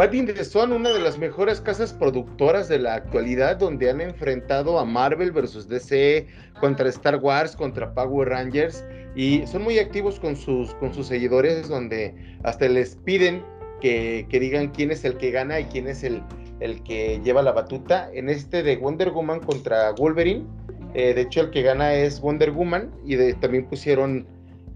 Batting 0.00 0.34
son 0.46 0.72
una 0.72 0.94
de 0.94 0.98
las 0.98 1.18
mejores 1.18 1.60
casas 1.60 1.92
productoras 1.92 2.70
de 2.70 2.78
la 2.78 2.94
actualidad 2.94 3.58
donde 3.58 3.90
han 3.90 4.00
enfrentado 4.00 4.78
a 4.78 4.86
Marvel 4.86 5.30
versus 5.30 5.68
DC, 5.68 6.26
contra 6.58 6.88
Star 6.88 7.16
Wars, 7.16 7.54
contra 7.54 7.92
Power 7.92 8.30
Rangers 8.30 8.82
y 9.14 9.46
son 9.46 9.60
muy 9.60 9.78
activos 9.78 10.18
con 10.18 10.36
sus, 10.36 10.72
con 10.76 10.94
sus 10.94 11.06
seguidores 11.06 11.68
donde 11.68 12.14
hasta 12.44 12.66
les 12.66 12.96
piden 12.96 13.44
que, 13.82 14.26
digan 14.30 14.68
quién 14.68 14.90
es 14.90 15.04
el 15.04 15.18
que 15.18 15.32
gana 15.32 15.60
y 15.60 15.64
quién 15.64 15.86
es 15.86 16.02
el, 16.02 16.22
el 16.60 16.82
que 16.82 17.20
lleva 17.22 17.42
la 17.42 17.52
batuta. 17.52 18.08
En 18.14 18.30
este 18.30 18.62
de 18.62 18.78
Wonder 18.78 19.10
Woman 19.10 19.40
contra 19.40 19.92
Wolverine, 19.92 20.46
eh, 20.94 21.12
de 21.12 21.20
hecho 21.20 21.42
el 21.42 21.50
que 21.50 21.60
gana 21.60 21.92
es 21.92 22.22
Wonder 22.22 22.52
Woman 22.52 22.90
y 23.04 23.34
también 23.34 23.66
pusieron 23.66 24.26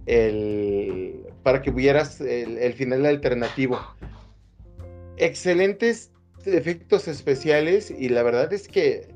el 0.04 1.14
para 1.42 1.62
que 1.62 1.70
vieras 1.70 2.20
el, 2.20 2.58
el 2.58 2.74
final 2.74 3.06
alternativo 3.06 3.78
excelentes 5.16 6.10
efectos 6.44 7.08
especiales 7.08 7.90
y 7.90 8.08
la 8.08 8.22
verdad 8.22 8.52
es 8.52 8.68
que 8.68 9.08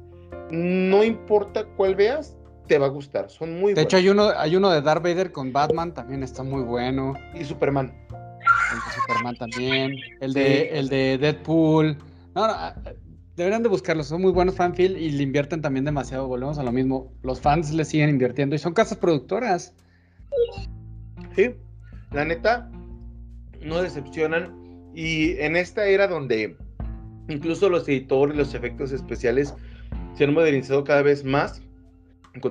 no 0.51 1.05
importa 1.05 1.65
cuál 1.77 1.95
veas, 1.95 2.37
te 2.67 2.79
va 2.79 2.87
a 2.87 2.91
gustar. 2.91 3.31
Son 3.31 3.59
muy 3.59 3.75
De 3.75 3.83
hecho, 3.83 3.97
hay 3.97 4.09
uno, 4.09 4.31
hay 4.37 4.57
uno 4.57 4.71
de 4.71 4.81
Darth 4.83 5.03
Vader 5.03 5.33
con 5.33 5.53
Batman, 5.53 5.93
también 5.93 6.23
está 6.23 6.43
muy 6.43 6.63
bueno. 6.63 7.15
Y 7.35 7.45
Superman. 7.45 7.93
El 8.09 8.79
de 8.79 9.01
Superman 9.01 9.37
también. 9.37 9.97
El, 10.21 10.33
de, 10.33 10.79
el 10.79 10.89
de 10.89 11.19
Deadpool. 11.19 11.97
No, 12.35 12.47
no, 12.47 12.55
deberían 13.37 13.63
de 13.63 13.69
buscarlos, 13.69 14.09
son 14.09 14.21
muy 14.21 14.33
buenos 14.33 14.55
fanfield 14.55 14.99
y 14.99 15.11
le 15.11 15.23
invierten 15.23 15.63
también 15.63 15.85
demasiado. 15.85 16.29
Volvemos 16.29 16.59
a 16.59 16.63
lo 16.63 16.73
mismo. 16.73 17.13
Los 17.23 17.41
fans 17.41 17.73
le 17.73 17.85
siguen 17.85 18.11
invirtiendo 18.11 18.55
y 18.55 18.59
son 18.59 18.75
casas 18.75 18.99
productoras. 18.99 19.75
Sí, 21.35 21.55
la 22.13 22.25
neta, 22.25 22.71
no 23.63 23.81
decepcionan 23.83 24.68
Y 24.99 25.41
en 25.41 25.55
esta 25.55 25.87
era 25.87 26.09
donde 26.09 26.57
incluso 27.29 27.69
los 27.69 27.89
editores, 27.89 28.37
los 28.37 28.53
efectos 28.53 28.91
especiales 28.91 29.55
se 30.17 30.25
han 30.25 30.35
modernizado 30.35 30.83
cada 30.83 31.03
vez 31.03 31.23
más, 31.23 31.63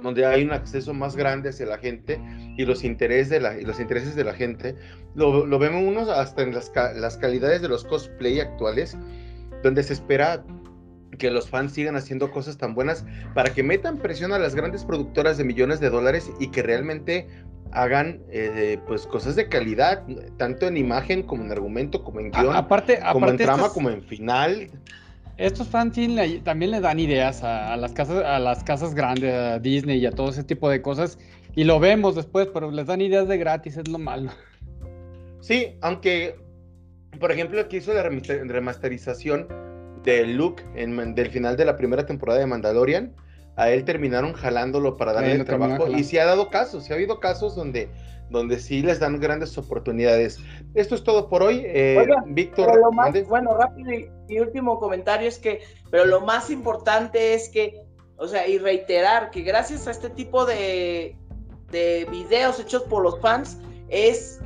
donde 0.01 0.25
hay 0.25 0.45
un 0.45 0.53
acceso 0.53 0.93
más 0.93 1.17
grande 1.17 1.49
hacia 1.49 1.65
la 1.65 1.77
gente 1.77 2.21
y 2.57 2.63
los 2.63 2.85
intereses 2.85 3.27
de 3.27 3.41
la, 3.41 3.57
los 3.57 3.81
intereses 3.81 4.15
de 4.15 4.23
la 4.23 4.33
gente, 4.33 4.75
lo, 5.13 5.45
lo 5.45 5.59
vemos 5.59 5.83
unos 5.83 6.07
hasta 6.07 6.41
en 6.41 6.53
las, 6.53 6.71
las 6.95 7.17
calidades 7.17 7.61
de 7.61 7.67
los 7.67 7.83
cosplay 7.83 8.39
actuales, 8.39 8.95
donde 9.61 9.83
se 9.83 9.91
espera 9.91 10.41
que 11.19 11.29
los 11.31 11.49
fans 11.49 11.73
sigan 11.73 11.97
haciendo 11.97 12.31
cosas 12.31 12.57
tan 12.57 12.73
buenas 12.73 13.05
para 13.33 13.53
que 13.53 13.61
metan 13.61 13.97
presión 13.97 14.31
a 14.31 14.39
las 14.39 14.55
grandes 14.55 14.85
productoras 14.85 15.37
de 15.37 15.43
millones 15.43 15.81
de 15.81 15.89
dólares 15.89 16.31
y 16.39 16.47
que 16.47 16.63
realmente 16.63 17.27
hagan 17.77 18.21
eh, 18.29 18.79
pues 18.87 19.05
cosas 19.05 19.35
de 19.35 19.47
calidad, 19.47 20.03
tanto 20.37 20.67
en 20.67 20.77
imagen 20.77 21.23
como 21.23 21.43
en 21.43 21.51
argumento, 21.51 22.03
como 22.03 22.19
en 22.19 22.31
guion, 22.31 22.55
aparte, 22.55 22.99
como 23.11 23.29
en 23.29 23.37
trama, 23.37 23.69
como 23.69 23.89
en 23.89 24.01
final. 24.01 24.69
Estos 25.37 25.67
fans 25.67 25.95
también 26.43 26.71
le 26.71 26.79
dan 26.79 26.99
ideas 26.99 27.43
a, 27.43 27.77
las 27.77 27.91
casas, 27.91 28.23
a 28.25 28.39
las 28.39 28.63
casas 28.63 28.95
grandes, 28.95 29.31
a 29.31 29.59
Disney 29.59 29.99
y 29.99 30.05
a 30.07 30.11
todo 30.11 30.29
ese 30.29 30.43
tipo 30.43 30.67
de 30.69 30.81
cosas. 30.81 31.19
Y 31.55 31.63
lo 31.63 31.79
vemos 31.79 32.15
después, 32.15 32.47
pero 32.51 32.71
les 32.71 32.87
dan 32.87 33.01
ideas 33.01 33.27
de 33.27 33.37
gratis, 33.37 33.77
es 33.77 33.87
lo 33.87 33.99
malo. 33.99 34.31
Sí, 35.39 35.77
aunque, 35.81 36.35
por 37.19 37.31
ejemplo, 37.31 37.61
aquí 37.61 37.77
hizo 37.77 37.93
la 37.93 38.03
remasterización 38.03 39.47
de 40.03 40.25
Luke 40.25 40.63
en, 40.75 41.13
del 41.13 41.29
final 41.29 41.55
de 41.55 41.65
la 41.65 41.77
primera 41.77 42.05
temporada 42.05 42.39
de 42.39 42.47
Mandalorian, 42.47 43.13
a 43.57 43.71
él 43.71 43.83
terminaron 43.83 44.33
jalándolo 44.33 44.97
para 44.97 45.13
darle 45.13 45.33
el 45.33 45.43
trabajo. 45.43 45.87
Y 45.87 46.03
sí 46.03 46.17
ha 46.19 46.25
dado 46.25 46.49
casos, 46.49 46.85
sí 46.85 46.93
ha 46.93 46.95
habido 46.95 47.19
casos 47.19 47.55
donde, 47.55 47.89
donde 48.29 48.59
sí 48.59 48.83
les 48.83 48.99
dan 48.99 49.19
grandes 49.19 49.57
oportunidades. 49.57 50.39
Esto 50.75 50.93
es 50.93 51.03
todo 51.03 51.27
por 51.27 51.41
hoy. 51.41 51.63
Eh, 51.65 52.07
Víctor. 52.27 52.79
Bueno, 53.27 53.57
rápido 53.57 53.91
y, 54.29 54.39
último 54.39 54.79
comentario 54.79 55.27
es 55.27 55.39
que, 55.39 55.61
pero 55.89 56.05
lo 56.05 56.21
más 56.21 56.51
importante 56.51 57.33
es 57.33 57.49
que, 57.49 57.81
o 58.17 58.27
sea, 58.27 58.47
y 58.47 58.59
reiterar 58.59 59.31
que 59.31 59.41
gracias 59.41 59.87
a 59.87 59.91
este 59.91 60.11
tipo 60.11 60.45
de, 60.45 61.17
de 61.71 62.07
videos 62.11 62.59
hechos 62.59 62.83
por 62.83 63.01
los 63.01 63.19
fans, 63.21 63.57
es, 63.89 64.39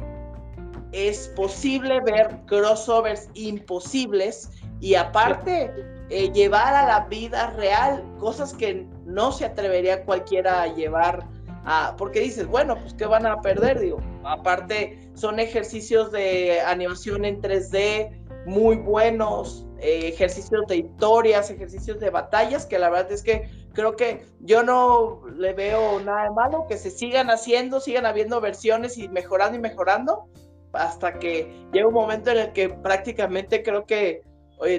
es 0.94 1.28
posible 1.36 2.00
ver 2.00 2.38
crossovers 2.46 3.28
imposibles 3.34 4.50
y 4.80 4.96
aparte 4.96 5.70
eh, 6.12 6.30
llevar 6.34 6.74
a 6.74 6.86
la 6.86 7.06
vida 7.06 7.52
real 7.52 8.04
cosas 8.20 8.54
que 8.54 8.86
no 9.06 9.32
se 9.32 9.46
atrevería 9.46 10.04
cualquiera 10.04 10.64
a 10.64 10.68
llevar 10.68 11.26
a, 11.64 11.96
porque 11.98 12.20
dices, 12.20 12.48
bueno, 12.48 12.76
pues 12.76 12.94
qué 12.96 13.06
van 13.06 13.26
a 13.26 13.40
perder, 13.40 13.80
digo, 13.80 14.02
aparte 14.26 15.10
son 15.14 15.40
ejercicios 15.40 16.12
de 16.12 16.60
animación 16.60 17.24
en 17.24 17.42
3D 17.42 18.12
muy 18.46 18.76
buenos, 18.76 19.66
eh, 19.80 20.10
ejercicios 20.10 20.68
de 20.68 20.78
historias, 20.78 21.50
ejercicios 21.50 21.98
de 22.02 22.10
batallas, 22.10 22.66
que 22.66 22.78
la 22.78 22.90
verdad 22.90 23.14
es 23.14 23.24
que 23.24 23.50
creo 23.72 23.96
que 23.96 24.26
yo 24.42 24.64
no 24.64 25.22
le 25.38 25.54
veo 25.54 26.02
nada 26.02 26.26
de 26.26 26.32
malo, 26.32 26.66
que 26.68 26.78
se 26.78 26.92
sigan 26.92 27.30
haciendo, 27.30 27.80
sigan 27.80 28.06
habiendo 28.06 28.42
versiones 28.42 28.98
y 28.98 29.08
mejorando 29.08 29.58
y 29.58 29.62
mejorando, 29.62 30.28
hasta 30.74 31.20
que 31.20 31.68
llega 31.72 31.88
un 31.88 31.94
momento 31.94 32.32
en 32.32 32.38
el 32.38 32.52
que 32.52 32.68
prácticamente 32.68 33.64
creo 33.64 33.86
que 33.86 34.24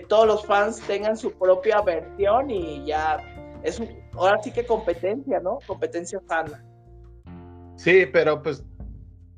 todos 0.08 0.26
los 0.26 0.46
fans 0.46 0.80
tengan 0.86 1.16
su 1.16 1.32
propia 1.32 1.80
versión 1.82 2.50
y 2.50 2.84
ya 2.86 3.18
es 3.62 3.82
ahora 4.14 4.40
sí 4.42 4.52
que 4.52 4.64
competencia, 4.64 5.40
¿no? 5.40 5.58
Competencia 5.66 6.20
sana. 6.28 6.64
Sí, 7.76 8.06
pero 8.12 8.42
pues 8.42 8.64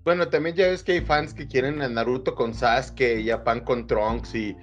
bueno, 0.05 0.29
también 0.29 0.55
ya 0.55 0.67
ves 0.67 0.83
que 0.83 0.93
hay 0.93 1.01
fans 1.01 1.33
que 1.33 1.47
quieren 1.47 1.81
a 1.81 1.89
Naruto 1.89 2.35
con 2.35 2.53
Sasuke 2.53 3.21
y 3.21 3.31
a 3.31 3.43
Pan 3.43 3.61
con 3.61 3.87
Trunks 3.87 4.35
y 4.35 4.57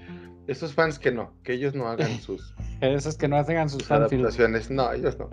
esos 0.47 0.73
fans 0.73 0.99
que 0.99 1.11
no, 1.11 1.33
que 1.43 1.53
ellos 1.53 1.73
no 1.73 1.87
hagan 1.87 2.11
sus 2.21 2.53
esos 2.81 3.15
que 3.15 3.27
no 3.27 3.37
hacen 3.37 3.69
sus, 3.69 3.83
sus 3.83 3.91
adaptaciones, 3.91 4.71
no, 4.71 4.91
ellos 4.91 5.17
no. 5.17 5.29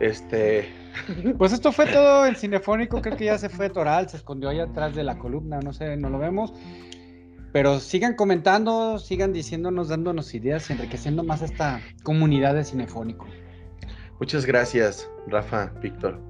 Este 0.00 0.68
pues 1.38 1.52
esto 1.52 1.72
fue 1.72 1.86
todo 1.86 2.26
en 2.26 2.36
Cinefónico, 2.36 3.00
creo 3.00 3.16
que 3.16 3.24
ya 3.24 3.38
se 3.38 3.48
fue 3.48 3.70
Toral, 3.70 4.08
se 4.08 4.18
escondió 4.18 4.50
ahí 4.50 4.60
atrás 4.60 4.94
de 4.94 5.02
la 5.02 5.18
columna, 5.18 5.60
no 5.60 5.72
sé, 5.72 5.96
no 5.96 6.10
lo 6.10 6.18
vemos. 6.18 6.52
Pero 7.52 7.80
sigan 7.80 8.14
comentando, 8.14 8.98
sigan 8.98 9.32
diciéndonos, 9.32 9.88
dándonos 9.88 10.34
ideas, 10.34 10.70
enriqueciendo 10.70 11.24
más 11.24 11.42
esta 11.42 11.80
comunidad 12.02 12.54
de 12.54 12.64
Cinefónico. 12.64 13.26
Muchas 14.20 14.46
gracias, 14.46 15.10
Rafa, 15.26 15.72
Víctor. 15.82 16.29